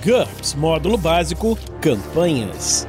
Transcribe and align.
GURPS 0.00 0.54
Módulo 0.54 0.96
Básico 0.96 1.56
Campanhas. 1.80 2.88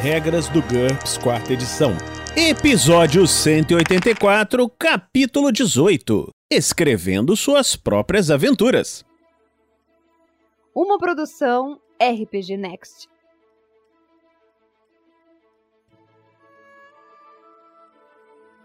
Regras 0.00 0.48
do 0.48 0.62
GURPS 0.62 1.18
Quarta 1.18 1.52
Edição. 1.52 1.92
Episódio 2.34 3.26
184, 3.26 4.68
Capítulo 4.70 5.52
18 5.52 6.30
Escrevendo 6.50 7.36
Suas 7.36 7.76
Próprias 7.76 8.30
Aventuras. 8.30 9.04
Uma 10.74 10.98
produção 10.98 11.78
RPG 12.00 12.56
Next. 12.56 13.08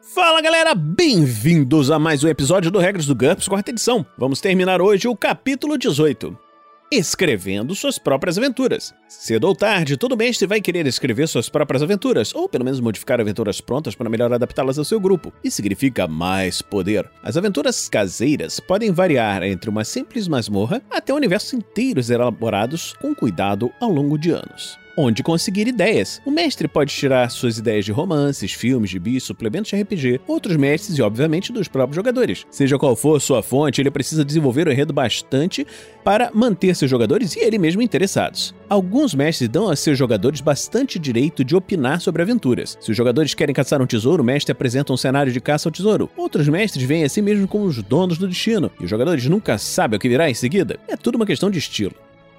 Fala 0.02 0.42
galera, 0.42 0.74
bem-vindos 0.74 1.92
a 1.92 2.00
mais 2.00 2.24
um 2.24 2.30
episódio 2.30 2.72
do 2.72 2.80
Regras 2.80 3.06
do 3.06 3.14
GURPS 3.14 3.48
Quarta 3.48 3.72
Edição. 3.72 4.06
Vamos 4.18 4.40
terminar 4.40 4.82
hoje 4.82 5.08
o 5.08 5.16
capítulo 5.16 5.78
18 5.78 6.47
escrevendo 6.92 7.76
suas 7.76 8.00
próprias 8.00 8.38
aventuras. 8.38 8.94
Cedo 9.08 9.48
ou 9.48 9.56
tarde, 9.56 9.98
todo 9.98 10.18
mestre 10.18 10.48
vai 10.48 10.62
querer 10.62 10.86
escrever 10.88 11.28
suas 11.28 11.50
próprias 11.50 11.84
aventuras, 11.84 12.34
ou 12.34 12.48
pelo 12.48 12.64
menos 12.64 12.80
modificar 12.80 13.20
aventuras 13.20 13.60
prontas 13.60 13.96
para 13.96 14.10
melhor 14.10 14.32
adaptá-las 14.32 14.78
ao 14.78 14.86
seu 14.86 15.00
grupo. 15.00 15.34
Isso 15.44 15.58
significa 15.58 16.08
mais 16.08 16.62
poder. 16.62 17.10
As 17.22 17.38
aventuras 17.38 17.90
caseiras 17.90 18.60
podem 18.60 18.92
variar 18.92 19.44
entre 19.44 19.70
uma 19.70 19.84
simples 19.84 20.28
masmorra 20.28 20.82
até 20.90 21.14
universos 21.14 21.54
inteiros 21.54 22.10
elaborados 22.10 22.94
com 23.02 23.14
cuidado 23.14 23.72
ao 23.80 23.92
longo 23.92 24.18
de 24.18 24.32
anos 24.32 24.87
onde 24.98 25.22
conseguir 25.22 25.68
ideias. 25.68 26.20
O 26.26 26.32
mestre 26.32 26.68
pode 26.68 26.92
tirar 26.92 27.30
suas 27.30 27.60
ideias 27.60 27.86
de 27.86 27.92
romances, 27.92 28.52
filmes, 28.52 28.90
gibis, 28.90 29.24
suplementos 29.24 29.70
de 29.70 29.80
RPG, 29.80 30.22
outros 30.28 30.58
mestres 30.58 30.98
e, 30.98 31.02
obviamente, 31.04 31.54
dos 31.54 31.68
próprios 31.68 31.96
jogadores. 31.96 32.46
Seja 32.50 32.80
qual 32.80 32.96
for 32.96 33.22
sua 33.22 33.44
fonte, 33.44 33.80
ele 33.80 33.92
precisa 33.92 34.26
desenvolver 34.26 34.68
o 34.68 34.72
enredo 34.72 34.92
bastante 34.92 35.66
para 36.04 36.32
manter 36.34 36.76
seus 36.76 36.90
jogadores 36.90 37.36
e 37.36 37.40
ele 37.40 37.60
mesmo 37.60 37.82
interessados. 37.82 38.56
Alguns 38.68 39.14
mestres 39.14 39.48
dão 39.48 39.70
a 39.70 39.76
seus 39.76 39.98
jogadores 39.98 40.42
bastante 40.42 40.98
direito 40.98 41.44
de 41.44 41.56
opinar 41.56 42.02
sobre 42.02 42.24
aventuras. 42.24 42.78
Se 42.82 42.92
os 42.92 42.98
jogadores 42.98 43.34
querem 43.34 43.54
caçar 43.54 43.82
um 43.82 43.86
tesouro, 43.86 44.24
o 44.24 44.26
mestre 44.26 44.52
apresenta 44.52 44.92
um 44.92 44.98
cenário 44.98 45.32
de 45.32 45.40
caça 45.40 45.70
ao 45.70 45.72
tesouro. 45.72 46.10
Outros 46.18 46.50
mestres 46.50 46.84
veem 46.84 47.04
a 47.04 47.10
si 47.10 47.22
mesmo 47.22 47.48
como 47.48 47.66
os 47.66 47.84
donos 47.84 48.18
do 48.18 48.28
destino, 48.28 48.72
e 48.80 48.86
os 48.86 48.90
jogadores 48.90 49.26
nunca 49.28 49.58
sabem 49.58 49.98
o 49.98 50.00
que 50.00 50.10
virá 50.10 50.30
em 50.30 50.34
seguida. 50.34 50.80
É 50.88 50.98
tudo 50.98 51.16
uma 51.16 51.26
questão 51.26 51.52
de 51.52 51.60
estilo. 51.60 51.94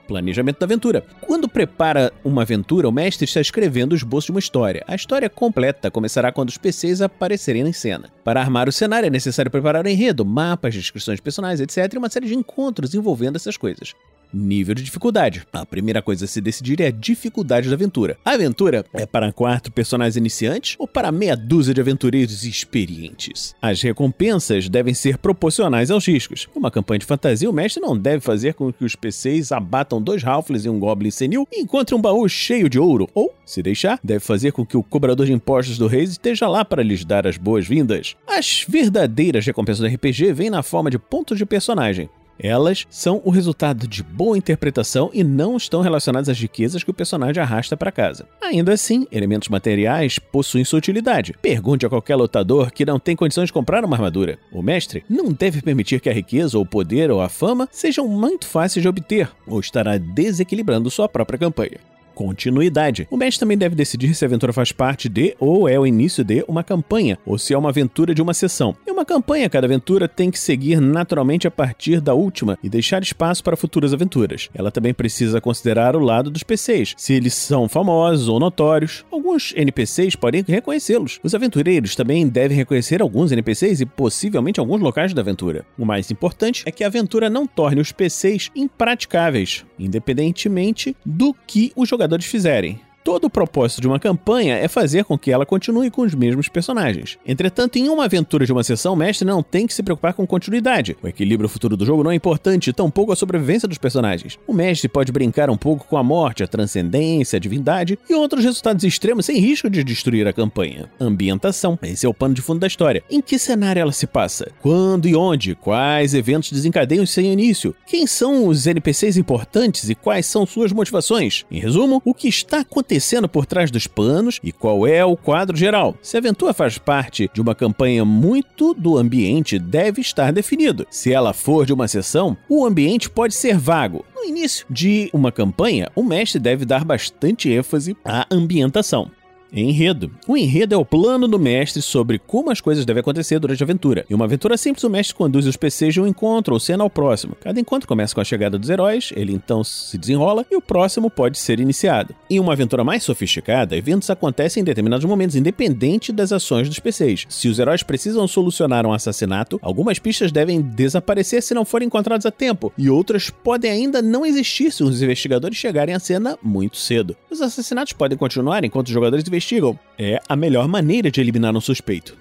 Planejamento 0.09 0.59
da 0.59 0.65
aventura. 0.65 1.05
Quando 1.21 1.47
prepara 1.47 2.11
uma 2.25 2.41
aventura, 2.41 2.89
o 2.89 2.93
mestre 2.93 3.27
está 3.27 3.43
escrevendo 3.43 3.93
o 3.93 3.95
esboço 3.95 4.29
de 4.29 4.31
uma 4.33 4.41
história. 4.41 4.83
A 4.89 4.95
história 4.95 5.29
completa 5.29 5.91
começará 5.91 6.33
quando 6.33 6.49
os 6.49 6.57
PCs 6.57 7.03
aparecerem 7.03 7.69
em 7.69 7.73
cena. 7.75 8.09
Para 8.25 8.41
armar 8.41 8.71
o 8.71 8.73
cenário 8.73 9.07
é 9.07 9.11
necessário 9.11 9.51
preparar 9.51 9.85
o 9.85 9.89
enredo, 9.89 10.25
mapas, 10.25 10.75
descrições 10.75 11.19
de 11.19 11.23
personagens, 11.23 11.61
etc. 11.61 11.93
e 11.93 11.99
uma 11.99 12.09
série 12.09 12.27
de 12.27 12.35
encontros 12.35 12.95
envolvendo 12.95 13.37
essas 13.37 13.59
coisas. 13.59 13.95
Nível 14.33 14.75
de 14.75 14.83
dificuldade. 14.83 15.47
A 15.53 15.65
primeira 15.65 16.03
coisa 16.03 16.25
a 16.25 16.29
se 16.29 16.41
decidir 16.41 16.81
é 16.81 16.89
a 16.89 16.91
dificuldade 16.91 17.69
da 17.69 17.75
aventura. 17.75 18.17
A 18.25 18.33
aventura 18.33 18.85
é 18.93 19.07
para 19.07 19.33
quatro 19.33 19.73
personagens 19.73 20.17
iniciantes 20.17 20.77
ou 20.79 20.87
para 20.87 21.11
meia 21.11 21.37
dúzia 21.37 21.73
de 21.73 21.81
aventureiros 21.81 22.45
experientes. 22.45 23.55
As 23.61 23.81
recompensas 23.81 24.69
devem 24.69 24.95
ser 24.95 25.19
proporcionais 25.19 25.91
aos 25.91 26.07
riscos. 26.07 26.49
Uma 26.55 26.71
campanha 26.71 26.99
de 26.99 27.07
fantasia, 27.07 27.49
o 27.49 27.53
mestre 27.53 27.81
não 27.81 27.97
deve 27.97 28.21
fazer 28.21 28.55
com 28.55 28.73
que 28.73 28.85
os 28.85 28.95
PCs 28.95 29.53
abatam 29.53 30.03
dois 30.03 30.25
Halflings 30.25 30.65
e 30.65 30.69
um 30.69 30.79
Goblin 30.79 31.11
senil 31.11 31.47
e 31.51 31.61
encontrem 31.61 31.99
um 31.99 32.03
baú 32.03 32.29
cheio 32.29 32.69
de 32.69 32.79
ouro. 32.79 33.09
Ou, 33.15 33.35
se 33.47 33.63
deixar, 33.63 33.99
deve 34.03 34.21
fazer 34.21 34.53
com 34.53 34.65
que 34.65 34.77
o 34.77 34.83
cobrador 34.83 35.27
de 35.27 35.33
impostos 35.33 35.79
do 35.79 35.87
rei 35.87 36.03
esteja 36.03 36.47
lá 36.49 36.65
para 36.65 36.83
lhes 36.83 37.05
dar 37.05 37.27
as 37.27 37.37
boas-vindas. 37.37 38.15
As 38.27 38.65
verdadeiras 38.69 39.47
recompensas 39.47 39.81
do 39.81 39.95
RPG 39.95 40.33
vêm 40.33 40.51
na 40.51 40.63
forma 40.63 40.91
de 40.91 40.99
pontos 40.99 41.39
de 41.39 41.47
personagem. 41.47 42.09
Elas 42.39 42.87
são 42.89 43.21
o 43.25 43.31
resultado 43.31 43.89
de 43.89 44.03
boa 44.03 44.39
interpretação 44.39 45.11
e 45.13 45.25
não 45.25 45.57
estão 45.57 45.81
relacionadas 45.81 46.29
às 46.29 46.39
riquezas 46.39 46.85
que 46.85 46.91
o 46.91 46.95
personagem 46.95 47.43
arrasta 47.43 47.77
para 47.77 47.93
casa. 47.93 48.27
Ainda 48.41 48.73
assim, 48.73 49.07
elementos 49.11 49.49
materiais 49.49 50.19
possuem 50.19 50.65
sua 50.65 50.79
utilidade. 50.79 51.35
Pergunte 51.43 51.85
a 51.85 51.89
qualquer 51.89 52.17
lutador 52.17 52.71
que 52.71 52.87
não 52.87 52.99
tem 52.99 53.17
condições 53.17 53.47
de 53.47 53.53
comprar 53.53 53.85
uma 53.85 53.97
armadura. 53.97 54.39
O 54.53 54.63
mestre 54.63 55.05
não 55.09 55.33
deve 55.33 55.63
permitir 55.63 56.01
que 56.01 56.09
a 56.09 56.15
riqueza, 56.15 56.57
ou 56.57 56.65
o 56.65 56.69
poder, 56.69 57.11
ou 57.11 57.21
a 57.21 57.29
fama 57.29 57.69
sejam 57.73 58.07
muito 58.07 58.47
fáceis 58.47 58.83
de 58.83 58.89
obter, 58.89 59.31
ou 59.47 59.61
estará 59.61 59.99
desequilibrando 59.99 60.91
sua 60.91 61.09
própria 61.09 61.39
campanha 61.39 61.79
continuidade. 62.19 63.07
O 63.13 63.17
mestre 63.17 63.39
também 63.39 63.57
deve 63.57 63.77
decidir 63.77 64.13
se 64.13 64.25
a 64.25 64.27
aventura 64.27 64.53
faz 64.53 64.73
parte 64.73 65.09
de 65.09 65.37
ou 65.39 65.69
é 65.69 65.79
o 65.79 65.87
início 65.87 66.25
de 66.25 66.45
uma 66.49 66.65
campanha, 66.65 67.17
ou 67.25 67.39
se 67.39 67.55
é 67.55 67.59
uma 67.59 67.69
aventura 67.69 68.13
de 68.13 68.21
uma 68.21 68.35
sessão. 68.35 68.75
Em 68.85 68.91
uma 68.91 69.05
campanha, 69.05 69.49
cada 69.49 69.69
aventura 69.69 70.09
tem 70.09 70.29
que 70.29 70.39
seguir 70.39 70.81
naturalmente 70.81 71.47
a 71.47 71.51
partir 71.51 72.01
da 72.01 72.15
última 72.15 72.59
e 72.61 72.69
deixar 72.69 73.05
espaço 73.05 73.45
para 73.45 73.57
futuras 73.57 73.95
aventuras. 73.95 74.49
Ela 74.53 74.73
também 74.73 74.93
precisa 74.93 75.41
considerar 75.41 75.95
o 75.95 76.01
lado 76.01 76.29
dos 76.29 76.43
PCs, 76.43 76.95
se 76.97 77.13
eles 77.13 77.35
são 77.35 77.69
famosos 77.69 78.27
ou 78.27 78.41
notórios. 78.41 79.05
Alguns 79.13 79.55
NPCs 79.57 80.17
podem 80.17 80.43
reconhecê-los. 80.45 81.21
Os 81.23 81.37
aventureiros 81.37 81.95
também 81.95 82.27
devem 82.27 82.57
reconhecer 82.57 83.01
alguns 83.01 83.31
NPCs 83.31 83.81
e 83.81 83.87
possivelmente 83.87 84.59
alguns 84.59 84.81
locais 84.81 85.15
da 85.15 85.23
aventura. 85.23 85.65
O 85.79 85.85
mais 85.85 86.11
importante 86.11 86.65
é 86.67 86.73
que 86.73 86.83
a 86.83 86.89
aventura 86.89 87.31
não 87.31 87.47
torne 87.47 87.81
os 87.81 87.93
PCs 87.93 88.51
impraticáveis, 88.57 89.65
independentemente 89.79 90.97
do 91.05 91.33
que 91.47 91.73
o 91.77 91.87
jogador 91.87 92.19
jogadores 92.19 92.27
fizerem. 92.27 92.81
Todo 93.09 93.25
o 93.25 93.31
propósito 93.31 93.81
de 93.81 93.89
uma 93.89 93.99
campanha 93.99 94.57
é 94.57 94.69
fazer 94.69 95.03
com 95.03 95.17
que 95.17 95.33
ela 95.33 95.47
continue 95.47 95.91
com 95.91 96.03
os 96.03 96.15
mesmos 96.15 96.47
personagens. 96.47 97.17
Entretanto, 97.27 97.77
em 97.77 97.89
uma 97.89 98.05
aventura 98.05 98.45
de 98.45 98.53
uma 98.53 98.63
sessão, 98.63 98.93
o 98.93 98.97
mestre 98.97 99.27
não 99.27 99.43
tem 99.43 99.67
que 99.67 99.73
se 99.73 99.83
preocupar 99.83 100.13
com 100.13 100.27
continuidade. 100.27 100.95
O 101.03 101.09
equilíbrio 101.09 101.49
futuro 101.49 101.75
do 101.75 101.87
jogo 101.87 102.05
não 102.05 102.11
é 102.11 102.15
importante, 102.15 102.71
tampouco 102.71 103.11
a 103.11 103.17
sobrevivência 103.17 103.67
dos 103.67 103.79
personagens. 103.79 104.39
O 104.47 104.53
mestre 104.53 104.91
pode 104.91 105.11
brincar 105.11 105.49
um 105.49 105.57
pouco 105.57 105.87
com 105.87 105.97
a 105.97 106.05
morte, 106.05 106.43
a 106.43 106.47
transcendência, 106.47 107.39
a 107.39 107.41
divindade 107.41 107.99
e 108.11 108.15
outros 108.15 108.45
resultados 108.45 108.85
extremos 108.85 109.25
sem 109.25 109.39
risco 109.39 109.71
de 109.71 109.83
destruir 109.83 110.29
a 110.29 110.33
campanha. 110.35 110.91
Ambientação. 111.01 111.79
Esse 111.83 112.05
é 112.05 112.09
o 112.11 112.13
pano 112.13 112.35
de 112.35 112.43
fundo 112.43 112.61
da 112.61 112.67
história. 112.67 113.03
Em 113.11 113.23
que 113.23 113.39
cenário 113.39 113.81
ela 113.81 113.93
se 113.93 114.07
passa? 114.07 114.53
Quando 114.61 115.09
e 115.09 115.17
onde? 115.17 115.55
Quais 115.55 116.13
eventos 116.13 116.53
desencadeiam 116.53 117.07
seu 117.07 117.25
início? 117.25 117.75
Quem 117.87 118.07
são 118.07 118.47
os 118.47 118.67
NPCs 118.67 119.17
importantes 119.17 119.89
e 119.89 119.95
quais 119.95 120.27
são 120.27 120.45
suas 120.45 120.73
motivações? 120.73 121.47
Em 121.51 121.59
resumo, 121.59 122.03
o 122.05 122.13
que 122.13 122.29
está 122.29 122.61
acontecendo 122.61 122.98
acontecendo 122.99 123.29
por 123.29 123.47
trás 123.47 123.71
dos 123.71 123.87
panos 123.87 124.41
e 124.43 124.51
qual 124.51 124.87
é 124.87 125.05
o 125.05 125.17
quadro 125.17 125.57
geral. 125.57 125.95
Se 126.03 126.17
a 126.17 126.21
aventura 126.21 126.53
faz 126.53 126.79
parte 126.79 127.31
de 127.33 127.41
uma 127.41 127.55
campanha, 127.55 128.05
muito 128.05 128.75
do 128.75 128.99
ambiente 128.99 129.59
deve 129.59 130.01
estar 130.01 130.33
definido. 130.33 130.87
Se 130.91 131.13
ela 131.13 131.33
for 131.33 131.65
de 131.65 131.73
uma 131.73 131.87
sessão, 131.87 132.37
o 132.49 132.67
ambiente 132.67 133.09
pode 133.09 133.35
ser 133.35 133.57
vago. 133.57 134.05
No 134.15 134.25
início 134.25 134.67
de 134.69 135.09
uma 135.13 135.31
campanha, 135.31 135.89
o 135.95 136.03
mestre 136.03 136.41
deve 136.41 136.65
dar 136.65 136.85
bastante 136.85 137.49
ênfase 137.49 137.97
à 138.05 138.27
ambientação. 138.31 139.11
Enredo. 139.53 140.11
O 140.27 140.37
enredo 140.37 140.75
é 140.75 140.79
o 140.79 140.85
plano 140.85 141.27
do 141.27 141.39
mestre 141.39 141.81
sobre 141.81 142.19
como 142.19 142.51
as 142.51 142.61
coisas 142.61 142.85
devem 142.85 143.01
acontecer 143.01 143.39
durante 143.39 143.63
a 143.63 143.65
aventura. 143.65 144.05
Em 144.09 144.15
uma 144.15 144.27
aventura 144.27 144.57
simples, 144.57 144.85
o 144.85 144.91
mestre 144.91 145.15
conduz 145.15 145.47
os 145.47 145.57
PCs 145.57 145.95
de 145.95 146.01
um 146.01 146.07
encontro 146.07 146.55
ou 146.55 146.61
cena 146.61 146.83
ao 146.85 146.91
próximo. 146.91 147.37
Cada 147.41 147.59
encontro 147.59 147.89
começa 147.89 148.15
com 148.15 148.21
a 148.21 148.25
chegada 148.25 148.59
dos 148.59 148.69
heróis, 148.69 149.11
ele 149.17 149.33
então 149.33 149.65
se 149.65 149.97
desenrola 149.97 150.45
e 150.51 150.57
o 150.57 150.61
próximo 150.61 151.11
pode 151.11 151.39
ser 151.39 151.61
iniciado. 151.61 152.15
Em 152.29 152.39
uma 152.39 152.53
aventura 152.53 152.85
mais 152.85 153.03
sofisticada, 153.03 153.77
eventos 153.77 154.11
acontecem 154.11 154.61
em 154.61 154.65
determinados 154.65 155.07
momentos, 155.07 155.37
independente 155.37 156.13
das 156.13 156.33
ações 156.33 156.69
dos 156.69 156.79
PCs. 156.79 157.27
Se 157.29 157.49
os 157.49 157.59
heróis 157.59 157.83
precisam 157.83 158.29
solucionar 158.29 158.85
um 158.85 158.93
assassinato, 158.93 159.59
algumas 159.63 159.99
pistas 159.99 160.31
devem 160.31 160.61
desaparecer 160.61 161.43
se 161.43 161.55
não 161.55 161.65
forem 161.65 161.87
encontradas 161.87 162.27
a 162.27 162.31
tempo, 162.31 162.73
e 162.77 162.91
outras 162.91 163.31
podem 163.31 163.71
ainda 163.71 164.03
não 164.03 164.27
existir 164.27 164.71
se 164.73 164.83
os 164.83 165.03
investigadores 165.03 165.57
chegarem 165.57 165.95
à 165.95 165.99
cena 165.99 166.39
muito 166.43 166.77
cedo. 166.77 167.17
Os 167.31 167.41
assassinatos 167.41 167.93
podem 167.93 168.19
continuar 168.19 168.65
enquanto 168.65 168.89
os 168.89 168.93
jogadores 168.93 169.25
investigam. 169.39 169.79
É 169.97 170.21
a 170.29 170.37
melhor 170.37 170.69
maneira 170.69 171.11
de 171.11 171.21
eliminar 171.21 171.57
um 171.57 171.61
suspeito. 171.61 172.17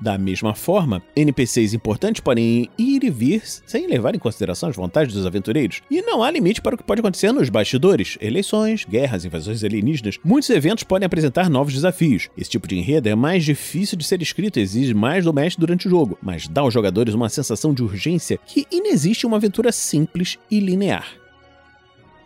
Da 0.00 0.16
mesma 0.16 0.54
forma, 0.54 1.02
NPCs 1.14 1.74
importantes 1.74 2.20
podem 2.20 2.68
ir 2.78 3.04
e 3.04 3.10
vir 3.10 3.42
sem 3.44 3.86
levar 3.86 4.14
em 4.14 4.18
consideração 4.18 4.70
as 4.70 4.74
vontades 4.74 5.14
dos 5.14 5.26
aventureiros. 5.26 5.82
E 5.90 6.00
não 6.00 6.22
há 6.22 6.30
limite 6.30 6.62
para 6.62 6.74
o 6.74 6.78
que 6.78 6.82
pode 6.82 7.00
acontecer 7.00 7.30
nos 7.30 7.50
bastidores: 7.50 8.16
eleições, 8.20 8.86
guerras, 8.86 9.24
invasões 9.24 9.62
alienígenas. 9.62 10.18
Muitos 10.24 10.48
eventos 10.48 10.82
podem 10.82 11.06
apresentar 11.06 11.50
novos 11.50 11.74
desafios. 11.74 12.30
Esse 12.36 12.50
tipo 12.50 12.66
de 12.66 12.76
enredo 12.76 13.08
é 13.08 13.14
mais 13.14 13.44
difícil 13.44 13.98
de 13.98 14.04
ser 14.04 14.22
escrito 14.22 14.58
e 14.58 14.62
exige 14.62 14.94
mais 14.94 15.24
do 15.24 15.32
mestre 15.32 15.60
durante 15.60 15.86
o 15.86 15.90
jogo, 15.90 16.18
mas 16.22 16.48
dá 16.48 16.62
aos 16.62 16.72
jogadores 16.72 17.14
uma 17.14 17.28
sensação 17.28 17.74
de 17.74 17.82
urgência 17.82 18.40
que 18.46 18.66
inexiste 18.72 19.26
em 19.26 19.28
uma 19.28 19.36
aventura 19.36 19.70
simples 19.70 20.38
e 20.50 20.58
linear. 20.58 21.21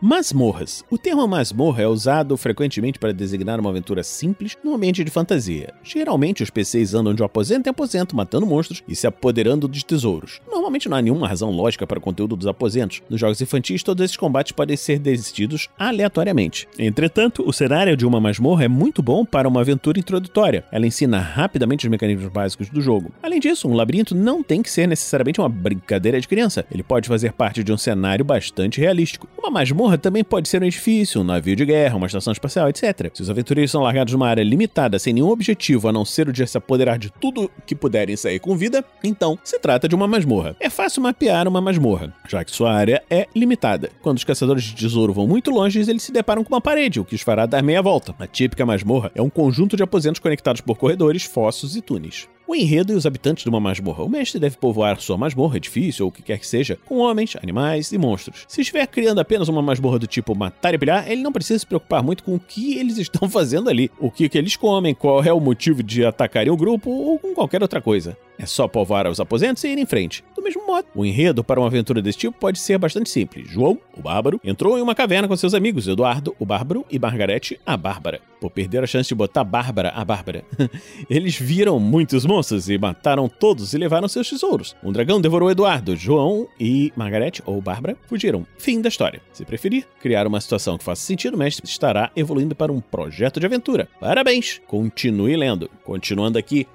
Masmorras. 0.00 0.84
O 0.90 0.98
termo 0.98 1.26
masmorra 1.26 1.82
é 1.82 1.86
usado 1.88 2.36
frequentemente 2.36 2.98
para 2.98 3.14
designar 3.14 3.58
uma 3.58 3.70
aventura 3.70 4.02
simples 4.02 4.54
num 4.62 4.74
ambiente 4.74 5.02
de 5.02 5.10
fantasia. 5.10 5.72
Geralmente, 5.82 6.42
os 6.42 6.50
PCs 6.50 6.92
andam 6.92 7.14
de 7.14 7.24
aposento 7.24 7.66
em 7.66 7.70
aposento, 7.70 8.14
matando 8.14 8.44
monstros 8.44 8.82
e 8.86 8.94
se 8.94 9.06
apoderando 9.06 9.66
de 9.66 9.84
tesouros. 9.86 10.42
Normalmente 10.50 10.86
não 10.86 10.98
há 10.98 11.02
nenhuma 11.02 11.26
razão 11.26 11.50
lógica 11.50 11.86
para 11.86 11.98
o 11.98 12.02
conteúdo 12.02 12.36
dos 12.36 12.46
aposentos. 12.46 13.00
Nos 13.08 13.18
jogos 13.18 13.40
infantis, 13.40 13.82
todos 13.82 14.04
esses 14.04 14.18
combates 14.18 14.52
podem 14.52 14.76
ser 14.76 14.98
desistidos 14.98 15.70
aleatoriamente. 15.78 16.68
Entretanto, 16.78 17.42
o 17.46 17.52
cenário 17.52 17.96
de 17.96 18.04
uma 18.04 18.20
masmorra 18.20 18.64
é 18.64 18.68
muito 18.68 19.02
bom 19.02 19.24
para 19.24 19.48
uma 19.48 19.62
aventura 19.62 19.98
introdutória. 19.98 20.64
Ela 20.70 20.86
ensina 20.86 21.18
rapidamente 21.18 21.86
os 21.86 21.90
mecanismos 21.90 22.28
básicos 22.28 22.68
do 22.68 22.82
jogo. 22.82 23.12
Além 23.22 23.40
disso, 23.40 23.66
um 23.66 23.74
labirinto 23.74 24.14
não 24.14 24.42
tem 24.42 24.60
que 24.60 24.70
ser 24.70 24.86
necessariamente 24.86 25.40
uma 25.40 25.48
brincadeira 25.48 26.20
de 26.20 26.28
criança. 26.28 26.66
Ele 26.70 26.82
pode 26.82 27.08
fazer 27.08 27.32
parte 27.32 27.64
de 27.64 27.72
um 27.72 27.78
cenário 27.78 28.24
bastante 28.24 28.78
realístico. 28.78 29.26
Uma 29.38 29.50
masmorra 29.50 29.85
masmorra 29.86 29.98
também 29.98 30.24
pode 30.24 30.48
ser 30.48 30.62
um 30.62 30.66
edifício, 30.66 31.20
um 31.20 31.24
navio 31.24 31.54
de 31.54 31.64
guerra, 31.64 31.96
uma 31.96 32.06
estação 32.06 32.32
espacial, 32.32 32.68
etc. 32.68 33.10
Se 33.14 33.22
os 33.22 33.30
aventureiros 33.30 33.70
são 33.70 33.82
largados 33.82 34.12
numa 34.12 34.28
área 34.28 34.42
limitada 34.42 34.98
sem 34.98 35.12
nenhum 35.12 35.28
objetivo 35.28 35.88
a 35.88 35.92
não 35.92 36.04
ser 36.04 36.28
o 36.28 36.32
de 36.32 36.46
se 36.46 36.58
apoderar 36.58 36.98
de 36.98 37.10
tudo 37.10 37.50
que 37.64 37.74
puderem 37.74 38.16
sair 38.16 38.40
com 38.40 38.56
vida, 38.56 38.84
então 39.02 39.38
se 39.44 39.58
trata 39.58 39.88
de 39.88 39.94
uma 39.94 40.08
masmorra. 40.08 40.56
É 40.60 40.68
fácil 40.68 41.02
mapear 41.02 41.46
uma 41.46 41.60
masmorra, 41.60 42.12
já 42.28 42.44
que 42.44 42.50
sua 42.50 42.72
área 42.72 43.02
é 43.08 43.26
limitada. 43.34 43.90
Quando 44.02 44.18
os 44.18 44.24
caçadores 44.24 44.64
de 44.64 44.74
tesouro 44.74 45.12
vão 45.12 45.26
muito 45.26 45.50
longe, 45.50 45.78
eles 45.78 46.02
se 46.02 46.12
deparam 46.12 46.42
com 46.42 46.52
uma 46.54 46.60
parede, 46.60 47.00
o 47.00 47.04
que 47.04 47.14
os 47.14 47.22
fará 47.22 47.46
dar 47.46 47.62
meia 47.62 47.82
volta. 47.82 48.14
A 48.18 48.26
típica 48.26 48.66
masmorra 48.66 49.10
é 49.14 49.22
um 49.22 49.30
conjunto 49.30 49.76
de 49.76 49.82
aposentos 49.82 50.20
conectados 50.20 50.60
por 50.60 50.76
corredores, 50.76 51.22
fossos 51.22 51.76
e 51.76 51.82
túneis. 51.82 52.28
O 52.48 52.54
enredo 52.54 52.92
e 52.92 52.96
os 52.96 53.04
habitantes 53.04 53.42
de 53.42 53.50
uma 53.50 53.58
masmorra. 53.58 54.04
O 54.04 54.08
mestre 54.08 54.38
deve 54.38 54.56
povoar 54.56 55.00
sua 55.00 55.16
masmorra, 55.16 55.56
edifício 55.56 56.04
ou 56.04 56.10
o 56.10 56.12
que 56.12 56.22
quer 56.22 56.38
que 56.38 56.46
seja, 56.46 56.78
com 56.86 56.98
homens, 56.98 57.34
animais 57.42 57.90
e 57.90 57.98
monstros. 57.98 58.44
Se 58.46 58.60
estiver 58.60 58.86
criando 58.86 59.18
apenas 59.18 59.48
uma 59.48 59.60
masmorra 59.60 59.98
do 59.98 60.06
tipo 60.06 60.36
matar 60.36 60.72
e 60.72 60.78
pilhar, 60.78 61.10
ele 61.10 61.22
não 61.22 61.32
precisa 61.32 61.58
se 61.58 61.66
preocupar 61.66 62.04
muito 62.04 62.22
com 62.22 62.36
o 62.36 62.40
que 62.40 62.78
eles 62.78 62.98
estão 62.98 63.28
fazendo 63.28 63.68
ali, 63.68 63.90
o 63.98 64.12
que, 64.12 64.28
que 64.28 64.38
eles 64.38 64.54
comem, 64.54 64.94
qual 64.94 65.24
é 65.24 65.32
o 65.32 65.40
motivo 65.40 65.82
de 65.82 66.04
atacarem 66.04 66.52
o 66.52 66.56
grupo 66.56 66.88
ou 66.88 67.18
com 67.18 67.34
qualquer 67.34 67.62
outra 67.62 67.80
coisa. 67.80 68.16
É 68.38 68.46
só 68.46 68.68
povoar 68.68 69.08
os 69.08 69.20
aposentos 69.20 69.64
e 69.64 69.68
ir 69.68 69.78
em 69.78 69.86
frente. 69.86 70.22
Do 70.34 70.42
mesmo 70.42 70.66
modo, 70.66 70.86
o 70.94 71.04
enredo 71.04 71.42
para 71.42 71.60
uma 71.60 71.66
aventura 71.66 72.02
desse 72.02 72.18
tipo 72.18 72.38
pode 72.38 72.58
ser 72.58 72.78
bastante 72.78 73.08
simples. 73.08 73.50
João, 73.50 73.78
o 73.96 74.02
bárbaro, 74.02 74.40
entrou 74.44 74.78
em 74.78 74.82
uma 74.82 74.94
caverna 74.94 75.26
com 75.26 75.36
seus 75.36 75.54
amigos 75.54 75.88
Eduardo, 75.88 76.36
o 76.38 76.44
bárbaro, 76.44 76.84
e 76.90 76.98
Margarete, 76.98 77.58
a 77.64 77.76
bárbara. 77.76 78.20
Por 78.40 78.50
perder 78.50 78.84
a 78.84 78.86
chance 78.86 79.08
de 79.08 79.14
botar 79.14 79.44
Bárbara, 79.44 79.90
a 79.90 80.04
bárbara. 80.04 80.44
Eles 81.08 81.36
viram 81.38 81.80
muitos 81.80 82.26
monstros 82.26 82.68
e 82.68 82.76
mataram 82.76 83.28
todos 83.28 83.72
e 83.72 83.78
levaram 83.78 84.08
seus 84.08 84.28
tesouros. 84.28 84.76
Um 84.84 84.92
dragão 84.92 85.20
devorou 85.20 85.50
Eduardo, 85.50 85.96
João 85.96 86.46
e 86.60 86.92
Margarete, 86.94 87.42
ou 87.46 87.60
Bárbara, 87.62 87.96
fugiram. 88.06 88.46
Fim 88.58 88.80
da 88.82 88.88
história. 88.88 89.22
Se 89.32 89.44
preferir, 89.44 89.86
criar 90.00 90.26
uma 90.26 90.40
situação 90.40 90.76
que 90.76 90.84
faça 90.84 91.02
sentido, 91.02 91.34
o 91.34 91.38
mestre 91.38 91.66
estará 91.66 92.10
evoluindo 92.14 92.54
para 92.54 92.72
um 92.72 92.80
projeto 92.80 93.40
de 93.40 93.46
aventura. 93.46 93.88
Parabéns! 93.98 94.60
Continue 94.66 95.36
lendo. 95.36 95.70
Continuando 95.82 96.38
aqui, 96.38 96.66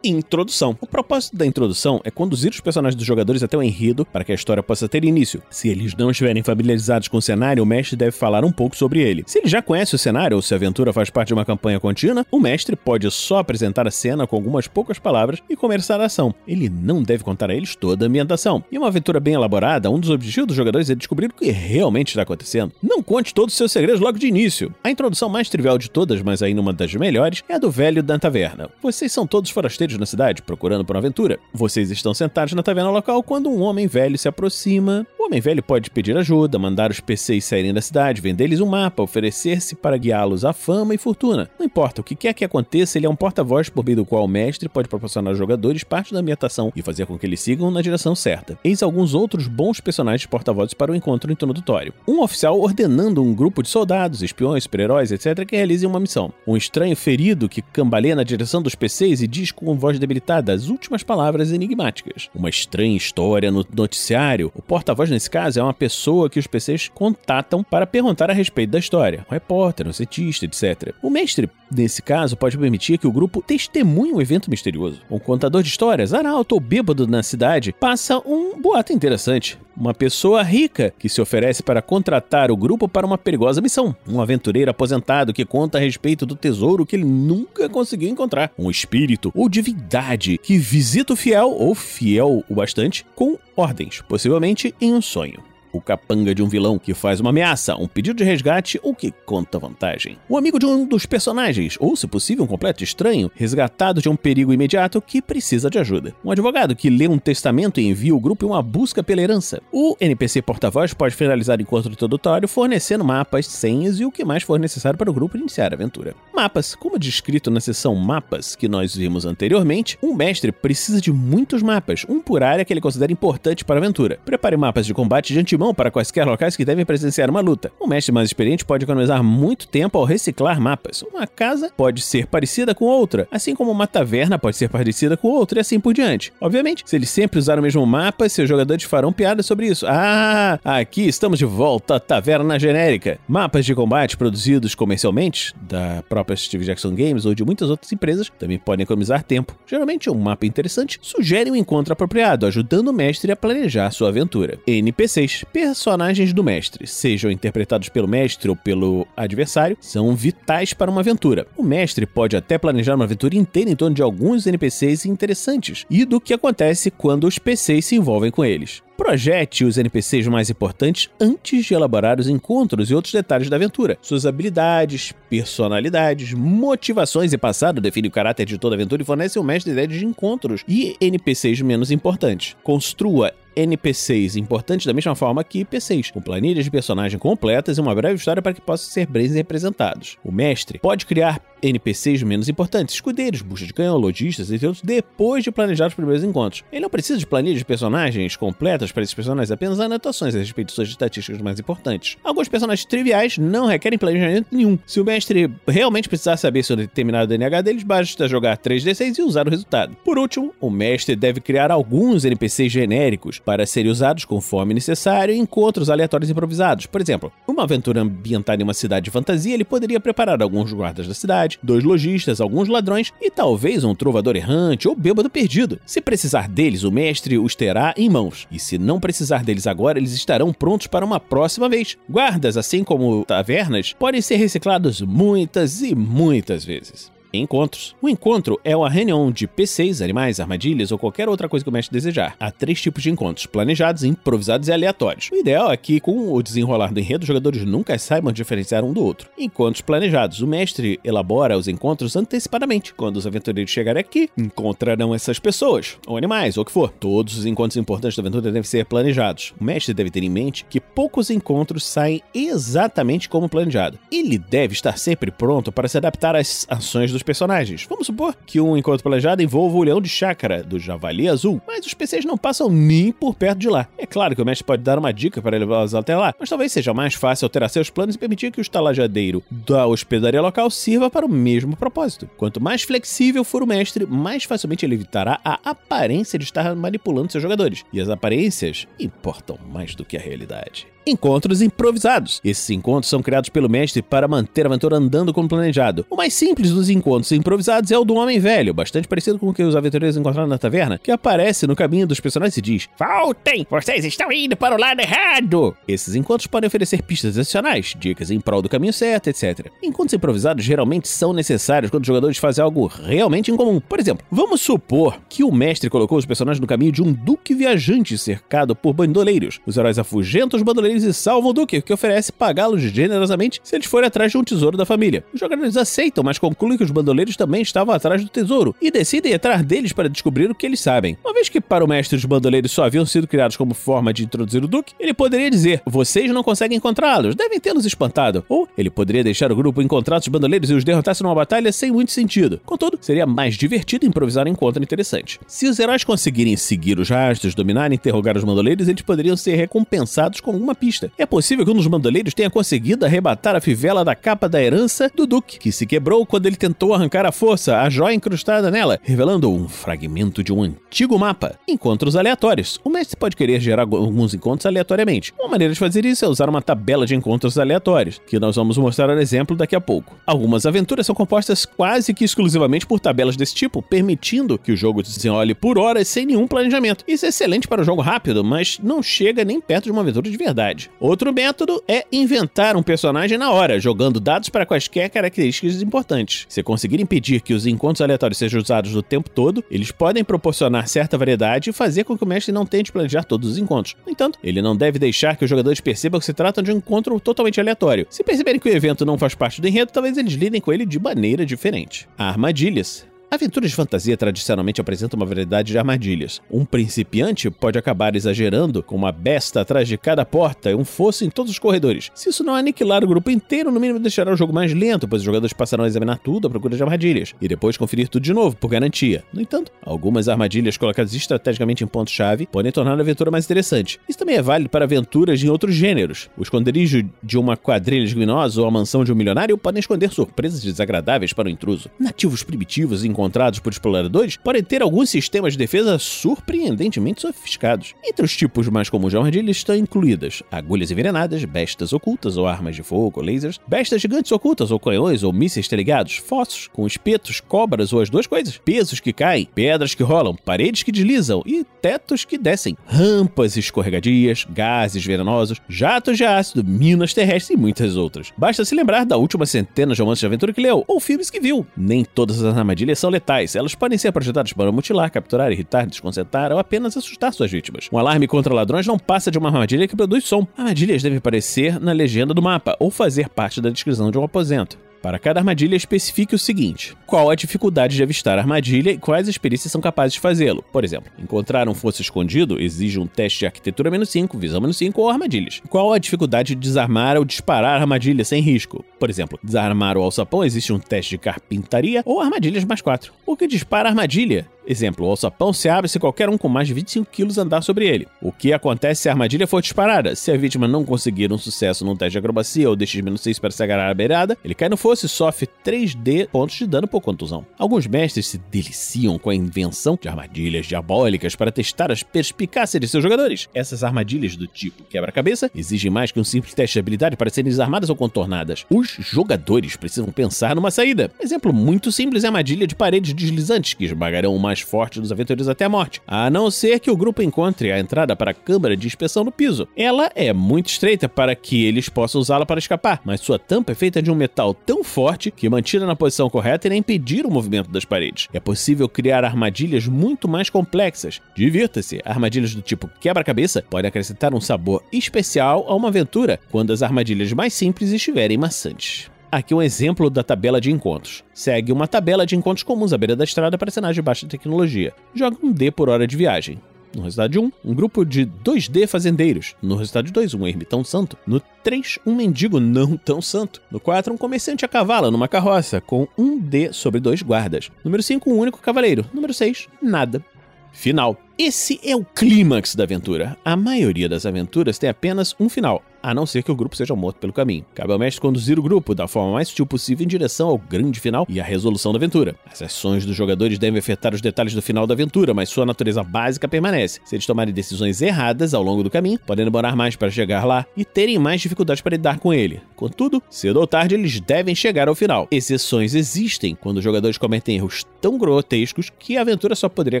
introdução. 0.04 0.76
O 0.80 0.86
propósito 0.86 1.36
da 1.36 1.46
introdução 1.46 2.00
é 2.04 2.10
conduzir 2.10 2.50
os 2.50 2.60
personagens 2.60 2.94
dos 2.94 3.06
jogadores 3.06 3.42
até 3.42 3.56
o 3.56 3.62
enredo 3.62 4.04
para 4.04 4.22
que 4.24 4.32
a 4.32 4.34
história 4.34 4.62
possa 4.62 4.88
ter 4.88 5.04
início. 5.04 5.42
Se 5.50 5.68
eles 5.68 5.94
não 5.94 6.10
estiverem 6.10 6.42
familiarizados 6.42 7.08
com 7.08 7.16
o 7.16 7.22
cenário, 7.22 7.62
o 7.62 7.66
mestre 7.66 7.96
deve 7.96 8.12
falar 8.12 8.44
um 8.44 8.52
pouco 8.52 8.76
sobre 8.76 9.00
ele. 9.00 9.24
Se 9.26 9.38
ele 9.38 9.48
já 9.48 9.62
conhece 9.62 9.94
o 9.94 9.98
cenário 9.98 10.36
ou 10.36 10.42
se 10.42 10.52
a 10.52 10.56
aventura 10.56 10.92
faz 10.92 11.10
parte 11.10 11.28
de 11.28 11.34
uma 11.34 11.44
campanha 11.44 11.80
contínua, 11.80 12.26
o 12.30 12.38
mestre 12.38 12.76
pode 12.76 13.10
só 13.10 13.38
apresentar 13.38 13.86
a 13.86 13.90
cena 13.90 14.26
com 14.26 14.36
algumas 14.36 14.66
poucas 14.66 14.98
palavras 14.98 15.40
e 15.48 15.56
começar 15.56 16.00
a 16.00 16.06
ação. 16.06 16.34
Ele 16.46 16.68
não 16.68 17.02
deve 17.02 17.24
contar 17.24 17.50
a 17.50 17.54
eles 17.54 17.74
toda 17.74 18.04
a 18.04 18.08
ambientação. 18.08 18.62
Em 18.70 18.78
uma 18.78 18.88
aventura 18.88 19.20
bem 19.20 19.34
elaborada, 19.34 19.90
um 19.90 19.98
dos 19.98 20.10
objetivos 20.10 20.48
dos 20.48 20.56
jogadores 20.56 20.90
é 20.90 20.94
descobrir 20.94 21.26
o 21.26 21.34
que 21.34 21.50
realmente 21.50 22.08
está 22.08 22.22
acontecendo. 22.22 22.72
Não 22.82 23.02
conte 23.02 23.34
todos 23.34 23.54
os 23.54 23.58
seus 23.58 23.72
segredos 23.72 24.00
logo 24.00 24.18
de 24.18 24.26
início. 24.26 24.74
A 24.82 24.90
introdução 24.90 25.28
mais 25.28 25.48
trivial 25.48 25.78
de 25.78 25.90
todas, 25.90 26.22
mas 26.22 26.42
ainda 26.42 26.60
uma 26.60 26.72
das 26.72 26.94
melhores, 26.94 27.42
é 27.48 27.54
a 27.54 27.58
do 27.58 27.70
velho 27.70 28.02
da 28.02 28.18
taverna. 28.18 28.68
Vocês 28.82 29.12
são 29.12 29.26
todos 29.26 29.50
forasteiros 29.50 29.93
na 29.98 30.06
cidade, 30.06 30.42
procurando 30.42 30.84
por 30.84 30.94
uma 30.94 31.00
aventura. 31.00 31.38
Vocês 31.52 31.90
estão 31.90 32.14
sentados 32.14 32.54
na 32.54 32.62
taverna 32.62 32.90
local 32.90 33.22
quando 33.22 33.50
um 33.50 33.62
homem 33.62 33.86
velho 33.86 34.18
se 34.18 34.28
aproxima. 34.28 35.06
O 35.18 35.26
homem 35.26 35.40
velho 35.40 35.62
pode 35.62 35.90
pedir 35.90 36.16
ajuda, 36.16 36.58
mandar 36.58 36.90
os 36.90 37.00
PCs 37.00 37.44
saírem 37.44 37.72
da 37.72 37.80
cidade, 37.80 38.20
vender-lhes 38.20 38.60
um 38.60 38.66
mapa, 38.66 39.02
oferecer-se 39.02 39.74
para 39.74 39.96
guiá-los 39.96 40.44
à 40.44 40.52
fama 40.52 40.94
e 40.94 40.98
fortuna. 40.98 41.48
Não 41.58 41.66
importa 41.66 42.00
o 42.00 42.04
que 42.04 42.14
quer 42.14 42.34
que 42.34 42.44
aconteça, 42.44 42.98
ele 42.98 43.06
é 43.06 43.10
um 43.10 43.16
porta-voz 43.16 43.68
por 43.68 43.84
meio 43.84 43.98
do 43.98 44.04
qual 44.04 44.24
o 44.24 44.28
mestre 44.28 44.68
pode 44.68 44.88
proporcionar 44.88 45.30
aos 45.30 45.38
jogadores 45.38 45.84
parte 45.84 46.12
da 46.12 46.20
ambientação 46.20 46.72
e 46.74 46.82
fazer 46.82 47.06
com 47.06 47.18
que 47.18 47.26
eles 47.26 47.40
sigam 47.40 47.70
na 47.70 47.82
direção 47.82 48.14
certa. 48.14 48.58
Eis 48.64 48.82
alguns 48.82 49.14
outros 49.14 49.46
bons 49.46 49.80
personagens 49.80 50.26
porta-vozes 50.26 50.74
para 50.74 50.92
o 50.92 50.94
encontro 50.94 51.32
introdutório. 51.32 51.92
Um 52.06 52.20
oficial 52.20 52.60
ordenando 52.60 53.22
um 53.22 53.34
grupo 53.34 53.62
de 53.62 53.68
soldados, 53.68 54.22
espiões, 54.22 54.64
super-heróis, 54.64 55.12
etc., 55.12 55.46
que 55.46 55.56
realizem 55.56 55.88
uma 55.88 56.00
missão. 56.00 56.32
Um 56.46 56.56
estranho 56.56 56.96
ferido 56.96 57.48
que 57.48 57.62
cambaleia 57.62 58.16
na 58.16 58.22
direção 58.22 58.62
dos 58.62 58.74
PCs 58.74 59.22
e 59.22 59.26
diz 59.26 59.52
com 59.52 59.66
voz 59.84 59.98
debilitada 59.98 60.50
das 60.50 60.68
últimas 60.68 61.02
palavras 61.02 61.52
enigmáticas. 61.52 62.30
Uma 62.34 62.48
estranha 62.48 62.96
história 62.96 63.50
no 63.50 63.66
noticiário. 63.76 64.50
O 64.54 64.62
porta-voz, 64.62 65.10
nesse 65.10 65.28
caso, 65.28 65.60
é 65.60 65.62
uma 65.62 65.74
pessoa 65.74 66.30
que 66.30 66.38
os 66.38 66.46
PCs 66.46 66.88
contatam 66.88 67.62
para 67.62 67.86
perguntar 67.86 68.30
a 68.30 68.32
respeito 68.32 68.70
da 68.70 68.78
história. 68.78 69.26
Um 69.28 69.34
repórter, 69.34 69.86
um 69.86 69.92
cientista, 69.92 70.46
etc. 70.46 70.94
O 71.02 71.10
mestre, 71.10 71.50
nesse 71.70 72.00
caso, 72.00 72.34
pode 72.34 72.56
permitir 72.56 72.96
que 72.96 73.06
o 73.06 73.12
grupo 73.12 73.42
testemunhe 73.42 74.14
um 74.14 74.22
evento 74.22 74.48
misterioso. 74.50 75.02
Um 75.10 75.18
contador 75.18 75.62
de 75.62 75.68
histórias, 75.68 76.14
arauto 76.14 76.54
ou 76.54 76.60
bêbado 76.62 77.06
na 77.06 77.22
cidade, 77.22 77.70
passa 77.70 78.18
um 78.26 78.58
boato 78.58 78.90
interessante. 78.90 79.58
Uma 79.76 79.92
pessoa 79.92 80.42
rica 80.42 80.94
que 80.96 81.08
se 81.08 81.20
oferece 81.20 81.62
para 81.62 81.82
contratar 81.82 82.50
o 82.50 82.56
grupo 82.56 82.88
para 82.88 83.04
uma 83.04 83.18
perigosa 83.18 83.60
missão. 83.60 83.94
Um 84.08 84.20
aventureiro 84.20 84.70
aposentado 84.70 85.32
que 85.32 85.44
conta 85.44 85.78
a 85.78 85.80
respeito 85.80 86.24
do 86.24 86.36
tesouro 86.36 86.86
que 86.86 86.94
ele 86.94 87.04
nunca 87.04 87.68
conseguiu 87.68 88.08
encontrar. 88.08 88.52
Um 88.56 88.70
espírito 88.70 89.32
ou 89.34 89.48
divindade 89.64 90.36
que 90.38 90.58
visita 90.58 91.14
o 91.14 91.16
fiel 91.16 91.50
ou 91.50 91.74
fiel 91.74 92.44
o 92.48 92.54
bastante 92.54 93.06
com 93.14 93.38
ordens, 93.56 94.02
possivelmente 94.02 94.74
em 94.80 94.92
um 94.92 95.00
sonho 95.00 95.53
o 95.78 95.80
capanga 95.80 96.34
de 96.34 96.42
um 96.42 96.48
vilão 96.48 96.78
que 96.78 96.94
faz 96.94 97.20
uma 97.20 97.30
ameaça, 97.30 97.76
um 97.76 97.88
pedido 97.88 98.16
de 98.16 98.24
resgate 98.24 98.78
ou 98.82 98.94
que 98.94 99.12
conta 99.24 99.58
vantagem. 99.58 100.16
O 100.28 100.38
amigo 100.38 100.58
de 100.58 100.66
um 100.66 100.86
dos 100.86 101.06
personagens, 101.06 101.76
ou 101.80 101.96
se 101.96 102.06
possível 102.06 102.44
um 102.44 102.48
completo 102.48 102.84
estranho, 102.84 103.30
resgatado 103.34 104.00
de 104.00 104.08
um 104.08 104.16
perigo 104.16 104.52
imediato 104.52 105.00
que 105.00 105.22
precisa 105.22 105.70
de 105.70 105.78
ajuda. 105.78 106.14
Um 106.24 106.30
advogado 106.30 106.76
que 106.76 106.90
lê 106.90 107.08
um 107.08 107.18
testamento 107.18 107.80
e 107.80 107.86
envia 107.86 108.14
o 108.14 108.20
grupo 108.20 108.44
em 108.44 108.48
uma 108.48 108.62
busca 108.62 109.02
pela 109.02 109.22
herança. 109.22 109.62
O 109.72 109.96
NPC 110.00 110.42
porta-voz 110.42 110.94
pode 110.94 111.14
finalizar 111.14 111.58
o 111.58 111.62
encontro 111.62 111.90
introdutório 111.90 112.48
fornecendo 112.48 113.04
mapas, 113.04 113.46
senhas 113.46 113.98
e 113.98 114.04
o 114.04 114.12
que 114.12 114.24
mais 114.24 114.42
for 114.42 114.58
necessário 114.58 114.98
para 114.98 115.10
o 115.10 115.14
grupo 115.14 115.36
iniciar 115.36 115.72
a 115.72 115.74
aventura. 115.74 116.14
Mapas. 116.34 116.74
Como 116.74 116.98
descrito 116.98 117.50
na 117.50 117.60
seção 117.60 117.94
Mapas 117.94 118.54
que 118.54 118.68
nós 118.68 118.94
vimos 118.94 119.24
anteriormente, 119.24 119.98
um 120.02 120.14
mestre 120.14 120.52
precisa 120.52 121.00
de 121.00 121.12
muitos 121.12 121.62
mapas, 121.62 122.04
um 122.08 122.20
por 122.20 122.42
área 122.42 122.64
que 122.64 122.72
ele 122.72 122.80
considera 122.80 123.12
importante 123.12 123.64
para 123.64 123.76
a 123.76 123.78
aventura. 123.78 124.18
Prepare 124.24 124.56
mapas 124.56 124.86
de 124.86 124.92
combate 124.92 125.32
de 125.32 125.40
antemão 125.40 125.63
para 125.72 125.90
quaisquer 125.90 126.26
locais 126.26 126.56
que 126.56 126.64
devem 126.64 126.84
presenciar 126.84 127.30
uma 127.30 127.40
luta. 127.40 127.70
Um 127.80 127.86
mestre 127.86 128.12
mais 128.12 128.28
experiente 128.28 128.64
pode 128.64 128.84
economizar 128.84 129.22
muito 129.22 129.68
tempo 129.68 129.96
ao 129.96 130.04
reciclar 130.04 130.60
mapas. 130.60 131.02
Uma 131.02 131.26
casa 131.26 131.70
pode 131.76 132.02
ser 132.02 132.26
parecida 132.26 132.74
com 132.74 132.86
outra, 132.86 133.28
assim 133.30 133.54
como 133.54 133.70
uma 133.70 133.86
taverna 133.86 134.38
pode 134.38 134.56
ser 134.56 134.68
parecida 134.68 135.16
com 135.16 135.28
outra 135.28 135.58
e 135.58 135.62
assim 135.62 135.78
por 135.78 135.94
diante. 135.94 136.32
Obviamente, 136.40 136.82
se 136.84 136.96
eles 136.96 137.10
sempre 137.10 137.38
usar 137.38 137.58
o 137.58 137.62
mesmo 137.62 137.86
mapa, 137.86 138.28
seus 138.28 138.48
jogadores 138.48 138.84
farão 138.84 139.12
piadas 139.12 139.46
sobre 139.46 139.66
isso. 139.66 139.86
Ah, 139.88 140.58
aqui 140.64 141.06
estamos 141.06 141.38
de 141.38 141.44
volta 141.44 141.96
à 141.96 142.00
taverna 142.00 142.58
genérica. 142.58 143.18
Mapas 143.28 143.64
de 143.64 143.74
combate 143.74 144.16
produzidos 144.16 144.74
comercialmente, 144.74 145.54
da 145.62 146.02
própria 146.08 146.36
Steve 146.36 146.64
Jackson 146.64 146.94
Games 146.94 147.24
ou 147.24 147.34
de 147.34 147.44
muitas 147.44 147.70
outras 147.70 147.92
empresas, 147.92 148.30
também 148.38 148.58
podem 148.58 148.82
economizar 148.82 149.22
tempo. 149.22 149.56
Geralmente, 149.66 150.10
um 150.10 150.14
mapa 150.14 150.46
interessante 150.46 150.98
sugere 151.02 151.50
um 151.50 151.56
encontro 151.56 151.92
apropriado, 151.92 152.46
ajudando 152.46 152.88
o 152.88 152.92
mestre 152.92 153.30
a 153.30 153.36
planejar 153.36 153.90
sua 153.90 154.08
aventura. 154.08 154.58
NPCs 154.66 155.44
personagens 155.54 156.32
do 156.32 156.42
mestre, 156.42 156.84
sejam 156.84 157.30
interpretados 157.30 157.88
pelo 157.88 158.08
mestre 158.08 158.50
ou 158.50 158.56
pelo 158.56 159.06
adversário, 159.16 159.78
são 159.80 160.12
vitais 160.12 160.74
para 160.74 160.90
uma 160.90 161.00
aventura. 161.00 161.46
O 161.56 161.62
mestre 161.62 162.06
pode 162.06 162.36
até 162.36 162.58
planejar 162.58 162.96
uma 162.96 163.04
aventura 163.04 163.36
inteira 163.36 163.70
em 163.70 163.76
torno 163.76 163.94
de 163.94 164.02
alguns 164.02 164.48
NPCs 164.48 165.06
interessantes 165.06 165.86
e 165.88 166.04
do 166.04 166.20
que 166.20 166.34
acontece 166.34 166.90
quando 166.90 167.28
os 167.28 167.38
PCs 167.38 167.86
se 167.86 167.94
envolvem 167.94 168.32
com 168.32 168.44
eles. 168.44 168.82
Projete 168.96 169.64
os 169.64 169.76
NPCs 169.76 170.28
mais 170.28 170.50
importantes 170.50 171.10
antes 171.20 171.64
de 171.64 171.74
elaborar 171.74 172.20
os 172.20 172.28
encontros 172.28 172.90
e 172.90 172.94
outros 172.94 173.12
detalhes 173.12 173.50
da 173.50 173.56
aventura. 173.56 173.98
Suas 174.00 174.24
habilidades, 174.24 175.12
personalidades, 175.28 176.32
motivações 176.32 177.32
e 177.32 177.38
passado 177.38 177.80
definem 177.80 178.08
o 178.08 178.12
caráter 178.12 178.46
de 178.46 178.56
toda 178.56 178.76
aventura 178.76 179.02
e 179.02 179.04
fornecem 179.04 179.40
ao 179.40 179.44
mestre 179.44 179.72
ideias 179.72 179.92
de 179.92 180.06
encontros 180.06 180.64
e 180.68 180.96
NPCs 181.00 181.60
menos 181.60 181.90
importantes. 181.90 182.56
Construa 182.62 183.32
NPCs 183.56 184.36
importantes 184.36 184.86
da 184.86 184.92
mesma 184.92 185.14
forma 185.14 185.44
que 185.44 185.64
PCs, 185.64 186.10
com 186.10 186.20
planilhas 186.20 186.64
de 186.64 186.70
personagem 186.70 187.18
completas 187.18 187.78
e 187.78 187.80
uma 187.80 187.94
breve 187.94 188.16
história 188.16 188.42
para 188.42 188.52
que 188.52 188.60
possam 188.60 188.90
ser 188.90 189.06
bem 189.06 189.26
representados. 189.28 190.18
O 190.24 190.32
mestre 190.32 190.78
pode 190.78 191.06
criar 191.06 191.40
NPCs 191.62 192.22
menos 192.22 192.48
importantes, 192.48 192.94
escudeiros, 192.94 193.42
bucha 193.42 193.66
de 193.66 193.72
canhão, 193.72 193.96
lojistas, 193.96 194.50
entre 194.50 194.66
outros, 194.66 194.82
depois 194.82 195.44
de 195.44 195.50
planejar 195.50 195.88
os 195.88 195.94
primeiros 195.94 196.24
encontros. 196.24 196.64
Ele 196.70 196.82
não 196.82 196.90
precisa 196.90 197.18
de 197.18 197.26
planilhas 197.26 197.58
de 197.58 197.64
personagens 197.64 198.36
completas 198.36 198.92
para 198.92 199.02
esses 199.02 199.14
personagens, 199.14 199.50
apenas 199.50 199.80
anotações 199.80 200.34
a 200.34 200.38
respeito 200.38 200.68
de 200.68 200.74
suas 200.74 200.88
estatísticas 200.88 201.40
mais 201.40 201.58
importantes. 201.58 202.16
Alguns 202.22 202.48
personagens 202.48 202.84
triviais 202.84 203.38
não 203.38 203.66
requerem 203.66 203.98
planejamento 203.98 204.48
nenhum. 204.50 204.78
Se 204.86 205.00
o 205.00 205.04
mestre 205.04 205.50
realmente 205.66 206.08
precisar 206.08 206.36
saber 206.36 206.62
sobre 206.62 206.86
determinado 206.86 207.26
DNH 207.26 207.62
deles, 207.62 207.82
basta 207.82 208.28
jogar 208.28 208.58
3d6 208.58 209.18
e 209.18 209.22
usar 209.22 209.46
o 209.46 209.50
resultado. 209.50 209.96
Por 210.04 210.18
último, 210.18 210.54
o 210.60 210.70
mestre 210.70 211.16
deve 211.16 211.40
criar 211.40 211.70
alguns 211.70 212.24
NPCs 212.24 212.72
genéricos 212.72 213.38
para 213.38 213.66
serem 213.66 213.90
usados 213.90 214.24
conforme 214.24 214.74
necessário 214.74 215.34
em 215.34 215.40
encontros 215.40 215.90
aleatórios 215.90 216.30
improvisados. 216.30 216.86
Por 216.86 217.00
exemplo, 217.00 217.32
uma 217.46 217.64
aventura 217.64 218.00
ambientada 218.00 218.62
em 218.62 218.64
uma 218.64 218.74
cidade 218.74 219.04
de 219.04 219.10
fantasia, 219.10 219.54
ele 219.54 219.64
poderia 219.64 220.00
preparar 220.00 220.42
alguns 220.42 220.72
guardas 220.72 221.06
da 221.06 221.14
cidade, 221.14 221.53
dois 221.62 221.84
lojistas, 221.84 222.40
alguns 222.40 222.68
ladrões 222.68 223.12
e 223.20 223.30
talvez 223.30 223.84
um 223.84 223.94
trovador 223.94 224.36
errante 224.36 224.88
ou 224.88 224.94
bêbado 224.94 225.30
perdido. 225.30 225.78
Se 225.86 226.00
precisar 226.00 226.48
deles, 226.48 226.84
o 226.84 226.92
mestre 226.92 227.38
os 227.38 227.54
terá 227.54 227.94
em 227.96 228.08
mãos. 228.08 228.46
E 228.50 228.58
se 228.58 228.78
não 228.78 229.00
precisar 229.00 229.44
deles 229.44 229.66
agora, 229.66 229.98
eles 229.98 230.12
estarão 230.12 230.52
prontos 230.52 230.86
para 230.86 231.04
uma 231.04 231.20
próxima 231.20 231.68
vez. 231.68 231.96
Guardas, 232.08 232.56
assim 232.56 232.84
como 232.84 233.24
tavernas, 233.24 233.94
podem 233.98 234.20
ser 234.20 234.36
reciclados 234.36 235.00
muitas 235.00 235.82
e 235.82 235.94
muitas 235.94 236.64
vezes 236.64 237.13
encontros. 237.42 237.94
O 238.00 238.08
encontro 238.08 238.60
é 238.64 238.76
uma 238.76 238.88
reunião 238.88 239.30
de 239.30 239.46
PCs, 239.46 240.02
animais, 240.02 240.40
armadilhas 240.40 240.92
ou 240.92 240.98
qualquer 240.98 241.28
outra 241.28 241.48
coisa 241.48 241.64
que 241.64 241.68
o 241.68 241.72
mestre 241.72 241.92
desejar. 241.92 242.36
Há 242.38 242.50
três 242.50 242.80
tipos 242.80 243.02
de 243.02 243.10
encontros: 243.10 243.46
planejados, 243.46 244.04
improvisados 244.04 244.68
e 244.68 244.72
aleatórios. 244.72 245.30
O 245.32 245.36
ideal 245.36 245.70
é 245.72 245.76
que, 245.76 246.00
com 246.00 246.32
o 246.32 246.42
desenrolar 246.42 246.92
do 246.92 247.00
enredo, 247.00 247.22
os 247.22 247.28
jogadores 247.28 247.64
nunca 247.64 247.98
saibam 247.98 248.32
diferenciar 248.32 248.84
um 248.84 248.92
do 248.92 249.02
outro. 249.02 249.28
Encontros 249.38 249.80
planejados: 249.80 250.40
o 250.40 250.46
mestre 250.46 251.00
elabora 251.04 251.58
os 251.58 251.68
encontros 251.68 252.16
antecipadamente. 252.16 252.94
Quando 252.94 253.16
os 253.16 253.26
aventureiros 253.26 253.72
chegarem 253.72 254.00
aqui, 254.00 254.28
encontrarão 254.36 255.14
essas 255.14 255.38
pessoas, 255.38 255.98
ou 256.06 256.16
animais, 256.16 256.56
ou 256.56 256.62
o 256.62 256.64
que 256.64 256.72
for. 256.72 256.90
Todos 256.90 257.38
os 257.38 257.46
encontros 257.46 257.76
importantes 257.76 258.16
da 258.16 258.22
aventura 258.22 258.42
devem 258.42 258.62
ser 258.62 258.84
planejados. 258.86 259.54
O 259.60 259.64
mestre 259.64 259.94
deve 259.94 260.10
ter 260.10 260.22
em 260.22 260.30
mente 260.30 260.64
que 260.68 260.80
poucos 260.80 261.30
encontros 261.30 261.84
saem 261.84 262.22
exatamente 262.34 263.28
como 263.28 263.48
planejado. 263.48 263.98
Ele 264.10 264.38
deve 264.38 264.74
estar 264.74 264.98
sempre 264.98 265.30
pronto 265.30 265.72
para 265.72 265.88
se 265.88 265.96
adaptar 265.96 266.36
às 266.36 266.66
ações 266.68 267.12
dos 267.12 267.22
personagens. 267.24 267.86
Vamos 267.88 268.06
supor 268.06 268.36
que 268.46 268.60
um 268.60 268.76
encontro 268.76 269.02
planejado 269.02 269.42
envolva 269.42 269.76
o 269.76 269.82
leão 269.82 270.00
de 270.00 270.08
chácara 270.08 270.62
do 270.62 270.78
javali 270.78 271.28
azul, 271.28 271.60
mas 271.66 271.86
os 271.86 271.94
PCs 271.94 272.24
não 272.24 272.36
passam 272.36 272.68
nem 272.68 273.12
por 273.12 273.34
perto 273.34 273.58
de 273.58 273.68
lá. 273.68 273.88
É 273.98 274.06
claro 274.06 274.34
que 274.34 274.42
o 274.42 274.44
mestre 274.44 274.64
pode 274.64 274.82
dar 274.82 274.98
uma 274.98 275.12
dica 275.12 275.40
para 275.40 275.58
levá-los 275.58 275.94
até 275.94 276.16
lá, 276.16 276.34
mas 276.38 276.48
talvez 276.48 276.72
seja 276.72 276.94
mais 276.94 277.14
fácil 277.14 277.46
alterar 277.46 277.70
seus 277.70 277.90
planos 277.90 278.14
e 278.14 278.18
permitir 278.18 278.50
que 278.50 278.60
o 278.60 278.62
estalajadeiro 278.62 279.42
da 279.50 279.86
hospedaria 279.86 280.42
local 280.42 280.70
sirva 280.70 281.10
para 281.10 281.26
o 281.26 281.28
mesmo 281.28 281.76
propósito. 281.76 282.28
Quanto 282.36 282.62
mais 282.62 282.82
flexível 282.82 283.44
for 283.44 283.62
o 283.62 283.66
mestre, 283.66 284.06
mais 284.06 284.44
facilmente 284.44 284.84
ele 284.84 284.94
evitará 284.94 285.40
a 285.44 285.58
aparência 285.64 286.38
de 286.38 286.44
estar 286.44 286.74
manipulando 286.74 287.32
seus 287.32 287.42
jogadores. 287.42 287.84
E 287.92 288.00
as 288.00 288.08
aparências 288.08 288.86
importam 288.98 289.58
mais 289.72 289.94
do 289.94 290.04
que 290.04 290.16
a 290.16 290.20
realidade 290.20 290.93
encontros 291.06 291.62
improvisados. 291.62 292.40
Esses 292.44 292.68
encontros 292.70 293.10
são 293.10 293.22
criados 293.22 293.50
pelo 293.50 293.68
mestre 293.68 294.02
para 294.02 294.28
manter 294.28 294.66
a 294.66 294.68
aventura 294.68 294.96
andando 294.96 295.32
como 295.32 295.48
planejado. 295.48 296.06
O 296.10 296.16
mais 296.16 296.34
simples 296.34 296.70
dos 296.70 296.88
encontros 296.88 297.32
improvisados 297.32 297.90
é 297.90 297.98
o 297.98 298.04
do 298.04 298.14
Homem 298.14 298.38
Velho, 298.38 298.74
bastante 298.74 299.08
parecido 299.08 299.38
com 299.38 299.48
o 299.48 299.54
que 299.54 299.62
os 299.62 299.76
aventureiros 299.76 300.16
encontraram 300.16 300.48
na 300.48 300.58
taverna, 300.58 300.98
que 300.98 301.10
aparece 301.10 301.66
no 301.66 301.76
caminho 301.76 302.06
dos 302.06 302.20
personagens 302.20 302.56
e 302.56 302.62
diz: 302.62 302.88
Voltem! 302.98 303.66
Vocês 303.70 304.04
estão 304.04 304.30
indo 304.32 304.56
para 304.56 304.74
o 304.74 304.80
lado 304.80 305.00
errado! 305.00 305.76
Esses 305.86 306.14
encontros 306.14 306.46
podem 306.46 306.68
oferecer 306.68 307.02
pistas 307.02 307.36
adicionais, 307.36 307.94
dicas 307.98 308.30
em 308.30 308.40
prol 308.40 308.62
do 308.62 308.68
caminho 308.68 308.92
certo, 308.92 309.28
etc. 309.28 309.70
Encontros 309.82 310.14
improvisados 310.14 310.64
geralmente 310.64 311.08
são 311.08 311.32
necessários 311.32 311.90
quando 311.90 312.02
os 312.02 312.06
jogadores 312.06 312.38
fazem 312.38 312.62
algo 312.62 312.86
realmente 312.86 313.50
incomum. 313.50 313.80
Por 313.80 314.00
exemplo, 314.00 314.24
vamos 314.30 314.60
supor 314.60 315.20
que 315.28 315.44
o 315.44 315.52
mestre 315.52 315.90
colocou 315.90 316.18
os 316.18 316.26
personagens 316.26 316.60
no 316.60 316.66
caminho 316.66 316.92
de 316.92 317.02
um 317.02 317.12
duque 317.12 317.54
viajante 317.54 318.16
cercado 318.16 318.74
por 318.74 318.92
bandoleiros. 318.92 319.60
Os 319.66 319.76
heróis 319.76 319.98
afugentam 319.98 320.56
os 320.56 320.62
bandoleiros 320.62 320.93
eles 320.94 321.04
e 321.04 321.12
salvam 321.12 321.50
o 321.50 321.52
Duque, 321.52 321.82
que 321.82 321.92
oferece 321.92 322.32
pagá-los 322.32 322.80
generosamente 322.80 323.60
se 323.62 323.74
eles 323.74 323.86
forem 323.86 324.06
atrás 324.06 324.30
de 324.30 324.38
um 324.38 324.44
tesouro 324.44 324.76
da 324.76 324.86
família. 324.86 325.24
Os 325.32 325.40
jogadores 325.40 325.76
aceitam, 325.76 326.22
mas 326.22 326.38
concluem 326.38 326.78
que 326.78 326.84
os 326.84 326.90
bandoleiros 326.90 327.36
também 327.36 327.62
estavam 327.62 327.94
atrás 327.94 328.22
do 328.22 328.28
tesouro 328.28 328.74
e 328.80 328.90
decidem 328.90 329.34
atrás 329.34 329.62
deles 329.62 329.92
para 329.92 330.08
descobrir 330.08 330.50
o 330.50 330.54
que 330.54 330.64
eles 330.64 330.80
sabem. 330.80 331.18
Uma 331.24 331.34
vez 331.34 331.48
que 331.48 331.60
para 331.60 331.84
o 331.84 331.88
mestre 331.88 332.16
os 332.16 332.24
bandoleiros 332.24 332.70
só 332.70 332.84
haviam 332.84 333.04
sido 333.04 333.26
criados 333.26 333.56
como 333.56 333.74
forma 333.74 334.12
de 334.12 334.24
introduzir 334.24 334.62
o 334.62 334.68
Duque, 334.68 334.94
ele 334.98 335.12
poderia 335.12 335.50
dizer: 335.50 335.82
vocês 335.84 336.30
não 336.30 336.42
conseguem 336.42 336.78
encontrá-los, 336.78 337.34
devem 337.34 337.58
tê-los 337.58 337.84
espantado. 337.84 338.44
Ou 338.48 338.68
ele 338.78 338.90
poderia 338.90 339.24
deixar 339.24 339.50
o 339.50 339.56
grupo 339.56 339.82
encontrar 339.82 340.18
os 340.18 340.28
bandoleiros 340.28 340.70
e 340.70 340.74
os 340.74 340.84
derrotasse 340.84 341.22
numa 341.22 341.34
batalha 341.34 341.72
sem 341.72 341.90
muito 341.90 342.12
sentido. 342.12 342.60
Contudo, 342.64 342.98
seria 343.00 343.26
mais 343.26 343.54
divertido 343.54 344.06
improvisar 344.06 344.46
um 344.46 344.50
encontro 344.50 344.82
interessante. 344.82 345.40
Se 345.46 345.66
os 345.66 345.78
heróis 345.78 346.04
conseguirem 346.04 346.56
seguir 346.56 346.98
os 346.98 347.08
rastros, 347.08 347.54
dominar 347.54 347.90
e 347.90 347.94
interrogar 347.94 348.36
os 348.36 348.44
bandoleiros, 348.44 348.88
eles 348.88 349.02
poderiam 349.02 349.36
ser 349.36 349.56
recompensados 349.56 350.40
com 350.40 350.52
alguma 350.52 350.74
pista. 350.84 351.10
É 351.16 351.24
possível 351.24 351.64
que 351.64 351.70
um 351.70 351.74
dos 351.74 351.86
bandoleiros 351.86 352.34
tenha 352.34 352.50
conseguido 352.50 353.06
arrebatar 353.06 353.56
a 353.56 353.60
fivela 353.60 354.04
da 354.04 354.14
capa 354.14 354.46
da 354.46 354.62
herança 354.62 355.10
do 355.14 355.26
Duque, 355.26 355.58
que 355.58 355.72
se 355.72 355.86
quebrou 355.86 356.26
quando 356.26 356.44
ele 356.44 356.56
tentou 356.56 356.92
arrancar 356.92 357.24
à 357.24 357.32
força 357.32 357.80
a 357.80 357.88
joia 357.88 358.14
incrustada 358.14 358.70
nela, 358.70 359.00
revelando 359.02 359.50
um 359.50 359.66
fragmento 359.66 360.44
de 360.44 360.52
um 360.52 360.62
antigo 360.62 361.18
mapa. 361.18 361.58
Encontros 361.66 362.16
aleatórios. 362.16 362.78
O 362.84 362.90
mestre 362.90 363.16
pode 363.16 363.34
querer 363.34 363.60
gerar 363.60 363.84
alguns 363.84 364.34
encontros 364.34 364.66
aleatoriamente. 364.66 365.32
Uma 365.40 365.48
maneira 365.48 365.72
de 365.72 365.78
fazer 365.78 366.04
isso 366.04 366.22
é 366.22 366.28
usar 366.28 366.50
uma 366.50 366.60
tabela 366.60 367.06
de 367.06 367.14
encontros 367.14 367.58
aleatórios, 367.58 368.20
que 368.26 368.38
nós 368.38 368.56
vamos 368.56 368.76
mostrar 368.76 369.08
um 369.08 369.18
exemplo 369.18 369.56
daqui 369.56 369.74
a 369.74 369.80
pouco. 369.80 370.14
Algumas 370.26 370.66
aventuras 370.66 371.06
são 371.06 371.14
compostas 371.14 371.64
quase 371.64 372.12
que 372.12 372.24
exclusivamente 372.24 372.86
por 372.86 373.00
tabelas 373.00 373.36
desse 373.36 373.54
tipo, 373.54 373.80
permitindo 373.80 374.58
que 374.58 374.72
o 374.72 374.76
jogo 374.76 375.02
desenrole 375.02 375.54
por 375.54 375.78
horas 375.78 376.08
sem 376.08 376.26
nenhum 376.26 376.46
planejamento. 376.46 377.04
Isso 377.08 377.24
é 377.24 377.30
excelente 377.30 377.66
para 377.66 377.80
um 377.80 377.84
jogo 377.84 378.02
rápido, 378.02 378.44
mas 378.44 378.78
não 378.82 379.02
chega 379.02 379.44
nem 379.44 379.60
perto 379.60 379.84
de 379.84 379.90
uma 379.90 380.02
aventura 380.02 380.28
de 380.28 380.36
verdade. 380.36 380.73
Outro 380.98 381.32
método 381.32 381.82
é 381.88 382.04
inventar 382.10 382.76
um 382.76 382.82
personagem 382.82 383.38
na 383.38 383.50
hora, 383.50 383.80
jogando 383.80 384.20
dados 384.20 384.48
para 384.48 384.66
quaisquer 384.66 385.08
características 385.10 385.80
importantes. 385.82 386.46
Se 386.48 386.62
conseguir 386.62 387.00
impedir 387.00 387.40
que 387.40 387.54
os 387.54 387.66
encontros 387.66 388.00
aleatórios 388.00 388.38
sejam 388.38 388.60
usados 388.60 388.94
o 388.94 389.02
tempo 389.02 389.30
todo, 389.30 389.64
eles 389.70 389.90
podem 389.90 390.24
proporcionar 390.24 390.88
certa 390.88 391.16
variedade 391.16 391.70
e 391.70 391.72
fazer 391.72 392.04
com 392.04 392.16
que 392.16 392.24
o 392.24 392.26
mestre 392.26 392.52
não 392.52 392.66
tente 392.66 392.92
planejar 392.92 393.24
todos 393.24 393.50
os 393.50 393.58
encontros. 393.58 393.96
No 394.04 394.12
entanto, 394.12 394.38
ele 394.42 394.60
não 394.60 394.76
deve 394.76 394.98
deixar 394.98 395.36
que 395.36 395.44
os 395.44 395.50
jogadores 395.50 395.80
percebam 395.80 396.18
que 396.18 396.26
se 396.26 396.32
trata 396.32 396.62
de 396.62 396.72
um 396.72 396.76
encontro 396.76 397.18
totalmente 397.20 397.60
aleatório. 397.60 398.06
Se 398.10 398.24
perceberem 398.24 398.60
que 398.60 398.68
o 398.68 398.76
evento 398.76 399.06
não 399.06 399.18
faz 399.18 399.34
parte 399.34 399.60
do 399.60 399.68
enredo, 399.68 399.92
talvez 399.92 400.16
eles 400.16 400.34
lidem 400.34 400.60
com 400.60 400.72
ele 400.72 400.84
de 400.84 400.98
maneira 400.98 401.46
diferente. 401.46 402.08
Armadilhas. 402.18 403.13
Aventuras 403.34 403.70
de 403.70 403.76
fantasia 403.76 404.16
tradicionalmente 404.16 404.80
apresentam 404.80 405.18
uma 405.18 405.26
variedade 405.26 405.72
de 405.72 405.76
armadilhas. 405.76 406.40
Um 406.48 406.64
principiante 406.64 407.50
pode 407.50 407.76
acabar 407.76 408.14
exagerando 408.14 408.80
com 408.80 408.94
uma 408.94 409.10
besta 409.10 409.60
atrás 409.60 409.88
de 409.88 409.98
cada 409.98 410.24
porta 410.24 410.70
e 410.70 410.74
um 410.76 410.84
fosso 410.84 411.24
em 411.24 411.30
todos 411.30 411.50
os 411.50 411.58
corredores. 411.58 412.12
Se 412.14 412.28
isso 412.28 412.44
não 412.44 412.54
aniquilar 412.54 413.02
o 413.02 413.08
grupo 413.08 413.32
inteiro, 413.32 413.72
no 413.72 413.80
mínimo 413.80 413.98
deixará 413.98 414.32
o 414.32 414.36
jogo 414.36 414.52
mais 414.52 414.72
lento, 414.72 415.08
pois 415.08 415.22
os 415.22 415.26
jogadores 415.26 415.52
passarão 415.52 415.82
a 415.82 415.88
examinar 415.88 416.20
tudo 416.20 416.46
à 416.46 416.50
procura 416.50 416.76
de 416.76 416.82
armadilhas 416.84 417.34
e 417.40 417.48
depois 417.48 417.76
conferir 417.76 418.08
tudo 418.08 418.22
de 418.22 418.32
novo, 418.32 418.54
por 418.54 418.68
garantia. 418.68 419.24
No 419.32 419.40
entanto, 419.40 419.72
algumas 419.82 420.28
armadilhas 420.28 420.76
colocadas 420.76 421.12
estrategicamente 421.12 421.82
em 421.82 421.88
pontos-chave 421.88 422.46
podem 422.46 422.70
tornar 422.70 422.96
a 422.96 423.00
aventura 423.00 423.32
mais 423.32 423.46
interessante. 423.46 423.98
Isso 424.08 424.18
também 424.20 424.36
é 424.36 424.42
válido 424.42 424.70
para 424.70 424.84
aventuras 424.84 425.42
em 425.42 425.48
outros 425.48 425.74
gêneros. 425.74 426.30
O 426.38 426.42
esconderijo 426.44 427.04
de 427.20 427.36
uma 427.36 427.56
quadrilha 427.56 428.06
criminosos 428.06 428.58
ou 428.58 428.66
a 428.68 428.70
mansão 428.70 429.02
de 429.02 429.10
um 429.10 429.16
milionário 429.16 429.58
podem 429.58 429.80
esconder 429.80 430.12
surpresas 430.12 430.62
desagradáveis 430.62 431.32
para 431.32 431.48
o 431.48 431.50
intruso. 431.50 431.90
Nativos 431.98 432.44
primitivos 432.44 433.04
encontram 433.04 433.23
encontrados 433.24 433.58
por 433.58 433.72
exploradores 433.72 434.36
podem 434.36 434.62
ter 434.62 434.82
alguns 434.82 435.08
sistemas 435.08 435.54
de 435.54 435.58
defesa 435.58 435.98
surpreendentemente 435.98 437.22
sofisticados. 437.22 437.94
Entre 438.04 438.22
os 438.22 438.36
tipos 438.36 438.68
mais 438.68 438.90
comuns 438.90 439.12
de 439.12 439.16
armadilhas 439.16 439.56
estão 439.56 439.74
incluídas 439.74 440.42
agulhas 440.52 440.90
envenenadas, 440.90 441.42
bestas 441.46 441.94
ocultas 441.94 442.36
ou 442.36 442.46
armas 442.46 442.76
de 442.76 442.82
fogo 442.82 443.22
lasers, 443.22 443.58
bestas 443.66 444.02
gigantes 444.02 444.30
ocultas 444.30 444.70
ou 444.70 444.78
canhões 444.78 445.22
ou 445.22 445.32
mísseis 445.32 445.66
telegados, 445.66 446.16
fossos 446.16 446.68
com 446.68 446.86
espetos, 446.86 447.40
cobras 447.40 447.94
ou 447.94 448.02
as 448.02 448.10
duas 448.10 448.26
coisas, 448.26 448.58
pesos 448.58 449.00
que 449.00 449.12
caem, 449.12 449.48
pedras 449.54 449.94
que 449.94 450.02
rolam, 450.02 450.36
paredes 450.44 450.82
que 450.82 450.92
deslizam 450.92 451.42
e 451.46 451.64
tetos 451.80 452.26
que 452.26 452.36
descem, 452.36 452.76
rampas 452.86 453.56
escorregadias, 453.56 454.46
gases 454.50 455.04
venenosos, 455.04 455.62
jatos 455.66 456.18
de 456.18 456.24
ácido, 456.24 456.62
minas 456.62 457.14
terrestres 457.14 457.56
e 457.56 457.60
muitas 457.60 457.96
outras. 457.96 458.32
Basta 458.36 458.66
se 458.66 458.74
lembrar 458.74 459.06
da 459.06 459.16
última 459.16 459.46
centena 459.46 459.94
de 459.94 460.00
romances 460.02 460.20
de 460.20 460.26
aventura 460.26 460.52
que 460.52 460.60
leu 460.60 460.84
ou 460.86 461.00
filmes 461.00 461.30
que 461.30 461.40
viu. 461.40 461.66
Nem 461.74 462.04
todas 462.04 462.42
as 462.42 462.56
armadilhas 462.56 462.98
são 462.98 463.13
letais. 463.14 463.54
Elas 463.54 463.74
podem 463.74 463.96
ser 463.96 464.12
projetadas 464.12 464.52
para 464.52 464.70
mutilar, 464.70 465.10
capturar, 465.10 465.50
irritar, 465.50 465.86
desconcentrar 465.86 466.52
ou 466.52 466.58
apenas 466.58 466.96
assustar 466.96 467.32
suas 467.32 467.50
vítimas. 467.50 467.88
Um 467.92 467.98
alarme 467.98 468.26
contra 468.26 468.52
ladrões 468.52 468.86
não 468.86 468.98
passa 468.98 469.30
de 469.30 469.38
uma 469.38 469.48
armadilha 469.48 469.88
que 469.88 469.96
produz 469.96 470.24
som. 470.24 470.46
Armadilhas 470.56 471.02
devem 471.02 471.18
aparecer 471.18 471.80
na 471.80 471.92
legenda 471.92 472.34
do 472.34 472.42
mapa 472.42 472.76
ou 472.78 472.90
fazer 472.90 473.28
parte 473.28 473.60
da 473.60 473.70
descrição 473.70 474.10
de 474.10 474.18
um 474.18 474.24
aposento. 474.24 474.83
Para 475.04 475.18
cada 475.18 475.38
armadilha, 475.38 475.76
especifique 475.76 476.34
o 476.34 476.38
seguinte: 476.38 476.96
qual 477.06 477.28
a 477.28 477.34
dificuldade 477.34 477.94
de 477.94 478.02
avistar 478.02 478.38
a 478.38 478.40
armadilha 478.40 478.92
e 478.92 478.96
quais 478.96 479.28
experiências 479.28 479.70
são 479.70 479.78
capazes 479.78 480.14
de 480.14 480.20
fazê-lo. 480.20 480.64
Por 480.72 480.82
exemplo, 480.82 481.12
encontrar 481.18 481.68
um 481.68 481.74
fosso 481.74 482.00
escondido 482.00 482.58
exige 482.58 482.98
um 482.98 483.06
teste 483.06 483.40
de 483.40 483.44
arquitetura 483.44 483.90
menos 483.90 484.08
5, 484.08 484.38
visão 484.38 484.62
menos 484.62 484.78
5 484.78 484.98
ou 484.98 485.10
armadilhas. 485.10 485.60
Qual 485.68 485.92
a 485.92 485.98
dificuldade 485.98 486.54
de 486.54 486.60
desarmar 486.62 487.18
ou 487.18 487.24
disparar 487.26 487.74
a 487.76 487.80
armadilha 487.82 488.24
sem 488.24 488.40
risco? 488.40 488.82
Por 488.98 489.10
exemplo, 489.10 489.38
desarmar 489.44 489.98
o 489.98 490.02
alçapão 490.02 490.42
existe 490.42 490.72
um 490.72 490.78
teste 490.78 491.10
de 491.10 491.18
carpintaria 491.18 492.02
ou 492.06 492.18
armadilhas 492.18 492.64
mais 492.64 492.80
4. 492.80 493.12
O 493.26 493.36
que 493.36 493.46
dispara 493.46 493.90
a 493.90 493.92
armadilha 493.92 494.48
Exemplo, 494.66 495.06
o 495.06 495.10
alçapão 495.10 495.52
se 495.52 495.68
abre 495.68 495.88
se 495.88 495.98
qualquer 495.98 496.28
um 496.28 496.38
com 496.38 496.48
mais 496.48 496.66
de 496.66 496.74
25 496.74 497.10
quilos 497.10 497.38
andar 497.38 497.62
sobre 497.62 497.86
ele. 497.86 498.08
O 498.20 498.32
que 498.32 498.52
acontece 498.52 499.02
se 499.02 499.08
a 499.08 499.12
armadilha 499.12 499.46
for 499.46 499.60
disparada? 499.60 500.16
Se 500.16 500.30
a 500.30 500.36
vítima 500.36 500.66
não 500.66 500.84
conseguir 500.84 501.32
um 501.32 501.38
sucesso 501.38 501.84
num 501.84 501.96
teste 501.96 502.12
de 502.12 502.18
acrobacia 502.18 502.68
ou 502.68 502.76
DX-6 502.76 503.40
para 503.40 503.50
se 503.50 503.62
agarrar 503.62 503.90
à 503.90 503.94
beirada, 503.94 504.38
ele 504.44 504.54
cai 504.54 504.68
no 504.68 504.76
fosso 504.76 505.06
e 505.06 505.08
sofre 505.08 505.48
3D 505.64 506.28
pontos 506.28 506.56
de 506.56 506.66
dano 506.66 506.88
por 506.88 507.00
contusão. 507.00 507.44
Alguns 507.58 507.86
mestres 507.86 508.26
se 508.26 508.38
deliciam 508.50 509.18
com 509.18 509.30
a 509.30 509.34
invenção 509.34 509.98
de 510.00 510.08
armadilhas 510.08 510.66
diabólicas 510.66 511.36
para 511.36 511.52
testar 511.52 511.92
as 511.92 512.02
perspicácias 512.02 512.80
de 512.80 512.88
seus 512.88 513.02
jogadores. 513.02 513.48
Essas 513.54 513.84
armadilhas 513.84 514.36
do 514.36 514.46
tipo 514.46 514.82
quebra-cabeça 514.84 515.50
exigem 515.54 515.90
mais 515.90 516.10
que 516.10 516.20
um 516.20 516.24
simples 516.24 516.54
teste 516.54 516.74
de 516.74 516.78
habilidade 516.78 517.16
para 517.16 517.30
serem 517.30 517.50
desarmadas 517.50 517.90
ou 517.90 517.96
contornadas. 517.96 518.64
Os 518.70 518.96
jogadores 518.98 519.76
precisam 519.76 520.10
pensar 520.10 520.54
numa 520.54 520.70
saída. 520.70 521.10
Exemplo 521.20 521.52
muito 521.52 521.92
simples 521.92 522.24
é 522.24 522.26
a 522.26 522.30
armadilha 522.30 522.66
de 522.66 522.74
paredes 522.74 523.12
deslizantes 523.12 523.74
que 523.74 523.84
esmagarão 523.84 524.34
uma 524.34 524.53
mais 524.54 524.60
forte 524.60 525.00
dos 525.00 525.10
aventureiros 525.10 525.48
até 525.48 525.64
a 525.64 525.68
morte, 525.68 526.00
a 526.06 526.30
não 526.30 526.48
ser 526.48 526.78
que 526.78 526.90
o 526.90 526.96
grupo 526.96 527.20
encontre 527.20 527.72
a 527.72 527.80
entrada 527.80 528.14
para 528.14 528.30
a 528.30 528.34
câmara 528.34 528.76
de 528.76 528.86
inspeção 528.86 529.24
no 529.24 529.32
piso. 529.32 529.66
Ela 529.76 530.12
é 530.14 530.32
muito 530.32 530.68
estreita 530.68 531.08
para 531.08 531.34
que 531.34 531.64
eles 531.64 531.88
possam 531.88 532.20
usá-la 532.20 532.46
para 532.46 532.60
escapar, 532.60 533.00
mas 533.04 533.20
sua 533.20 533.36
tampa 533.36 533.72
é 533.72 533.74
feita 533.74 534.00
de 534.00 534.12
um 534.12 534.14
metal 534.14 534.54
tão 534.54 534.84
forte 534.84 535.32
que, 535.32 535.48
mantida 535.48 535.86
na 535.86 535.96
posição 535.96 536.30
correta, 536.30 536.68
irá 536.68 536.76
impedir 536.76 537.26
o 537.26 537.30
movimento 537.30 537.68
das 537.68 537.84
paredes. 537.84 538.28
É 538.32 538.38
possível 538.38 538.88
criar 538.88 539.24
armadilhas 539.24 539.88
muito 539.88 540.28
mais 540.28 540.48
complexas. 540.48 541.20
Divirta-se, 541.34 542.00
armadilhas 542.04 542.54
do 542.54 542.62
tipo 542.62 542.88
quebra-cabeça 543.00 543.64
podem 543.68 543.88
acrescentar 543.88 544.32
um 544.32 544.40
sabor 544.40 544.84
especial 544.92 545.64
a 545.66 545.74
uma 545.74 545.88
aventura 545.88 546.38
quando 546.50 546.72
as 546.72 546.82
armadilhas 546.82 547.32
mais 547.32 547.52
simples 547.54 547.90
estiverem 547.90 548.38
maçantes. 548.38 549.10
Aqui 549.34 549.52
um 549.52 549.60
exemplo 549.60 550.08
da 550.08 550.22
tabela 550.22 550.60
de 550.60 550.70
encontros. 550.70 551.24
Segue 551.34 551.72
uma 551.72 551.88
tabela 551.88 552.24
de 552.24 552.36
encontros 552.36 552.62
comuns 552.62 552.92
à 552.92 552.96
beira 552.96 553.16
da 553.16 553.24
estrada 553.24 553.58
para 553.58 553.68
cenários 553.68 553.96
de 553.96 554.00
baixa 554.00 554.28
tecnologia. 554.28 554.94
Joga 555.12 555.36
um 555.42 555.50
D 555.50 555.72
por 555.72 555.88
hora 555.88 556.06
de 556.06 556.16
viagem. 556.16 556.60
No 556.94 557.02
resultado 557.02 557.32
de 557.32 557.40
1, 557.40 557.42
um, 557.42 557.52
um 557.64 557.74
grupo 557.74 558.04
de 558.04 558.26
2D 558.26 558.86
fazendeiros. 558.86 559.56
No 559.60 559.74
resultado 559.74 560.04
de 560.04 560.12
2, 560.12 560.34
um 560.34 560.46
ermitão 560.46 560.84
santo. 560.84 561.18
No 561.26 561.40
3, 561.64 561.98
um 562.06 562.14
mendigo 562.14 562.60
não 562.60 562.96
tão 562.96 563.20
santo. 563.20 563.60
No 563.72 563.80
4, 563.80 564.14
um 564.14 564.16
comerciante 564.16 564.64
a 564.64 564.68
cavalo 564.68 565.10
numa 565.10 565.26
carroça, 565.26 565.80
com 565.80 566.06
um 566.16 566.38
D 566.38 566.72
sobre 566.72 567.00
dois 567.00 567.20
guardas. 567.20 567.72
Número 567.84 568.04
5, 568.04 568.30
um 568.30 568.38
único 568.38 568.60
cavaleiro. 568.60 569.04
Número 569.12 569.34
6, 569.34 569.66
nada. 569.82 570.24
Final. 570.70 571.18
Esse 571.36 571.80
é 571.82 571.96
o 571.96 572.04
clímax 572.04 572.76
da 572.76 572.84
aventura. 572.84 573.36
A 573.44 573.56
maioria 573.56 574.08
das 574.08 574.24
aventuras 574.24 574.78
tem 574.78 574.88
apenas 574.88 575.34
um 575.40 575.48
final 575.48 575.82
a 576.04 576.12
não 576.12 576.26
ser 576.26 576.42
que 576.42 576.52
o 576.52 576.54
grupo 576.54 576.76
seja 576.76 576.94
morto 576.94 577.16
pelo 577.16 577.32
caminho. 577.32 577.64
Cabe 577.74 577.90
ao 577.90 577.98
mestre 577.98 578.20
conduzir 578.20 578.58
o 578.58 578.62
grupo 578.62 578.94
da 578.94 579.08
forma 579.08 579.32
mais 579.32 579.48
sutil 579.48 579.64
possível 579.64 580.04
em 580.04 580.06
direção 580.06 580.48
ao 580.48 580.58
grande 580.58 581.00
final 581.00 581.26
e 581.30 581.40
à 581.40 581.44
resolução 581.44 581.92
da 581.92 581.96
aventura. 581.96 582.36
As 582.44 582.60
ações 582.60 583.06
dos 583.06 583.16
jogadores 583.16 583.58
devem 583.58 583.78
afetar 583.78 584.12
os 584.12 584.20
detalhes 584.20 584.52
do 584.52 584.60
final 584.60 584.86
da 584.86 584.92
aventura, 584.92 585.32
mas 585.32 585.48
sua 585.48 585.64
natureza 585.64 586.04
básica 586.04 586.46
permanece. 586.46 587.00
Se 587.06 587.16
eles 587.16 587.24
tomarem 587.24 587.54
decisões 587.54 588.02
erradas 588.02 588.52
ao 588.52 588.62
longo 588.62 588.82
do 588.82 588.90
caminho, 588.90 589.18
podem 589.18 589.46
demorar 589.46 589.74
mais 589.74 589.96
para 589.96 590.10
chegar 590.10 590.44
lá 590.44 590.66
e 590.76 590.84
terem 590.84 591.18
mais 591.18 591.40
dificuldades 591.40 591.80
para 591.80 591.96
lidar 591.96 592.18
com 592.18 592.34
ele. 592.34 592.60
Contudo, 592.76 593.22
cedo 593.30 593.58
ou 593.58 593.66
tarde 593.66 593.94
eles 593.94 594.20
devem 594.20 594.54
chegar 594.54 594.88
ao 594.88 594.94
final. 594.94 595.26
Exceções 595.30 595.94
existem 595.94 596.54
quando 596.54 596.76
os 596.76 596.84
jogadores 596.84 597.16
cometem 597.16 597.56
erros 597.56 597.82
tão 597.98 598.18
grotescos 598.18 598.90
que 598.98 599.16
a 599.16 599.22
aventura 599.22 599.54
só 599.54 599.70
poderia 599.70 600.00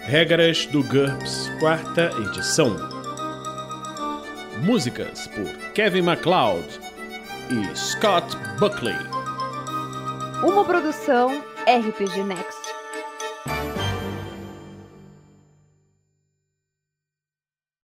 Regras 0.03 0.67
do 0.67 0.83
GURPS, 0.83 1.51
quarta 1.61 2.11
edição. 2.27 2.75
Músicas 4.65 5.27
por 5.29 5.73
Kevin 5.75 6.03
MacLeod 6.03 6.67
e 7.51 7.77
Scott 7.77 8.37
Buckley. 8.59 8.97
Uma 10.43 10.65
produção 10.65 11.31
RPG 11.67 12.25
Next. 12.25 12.68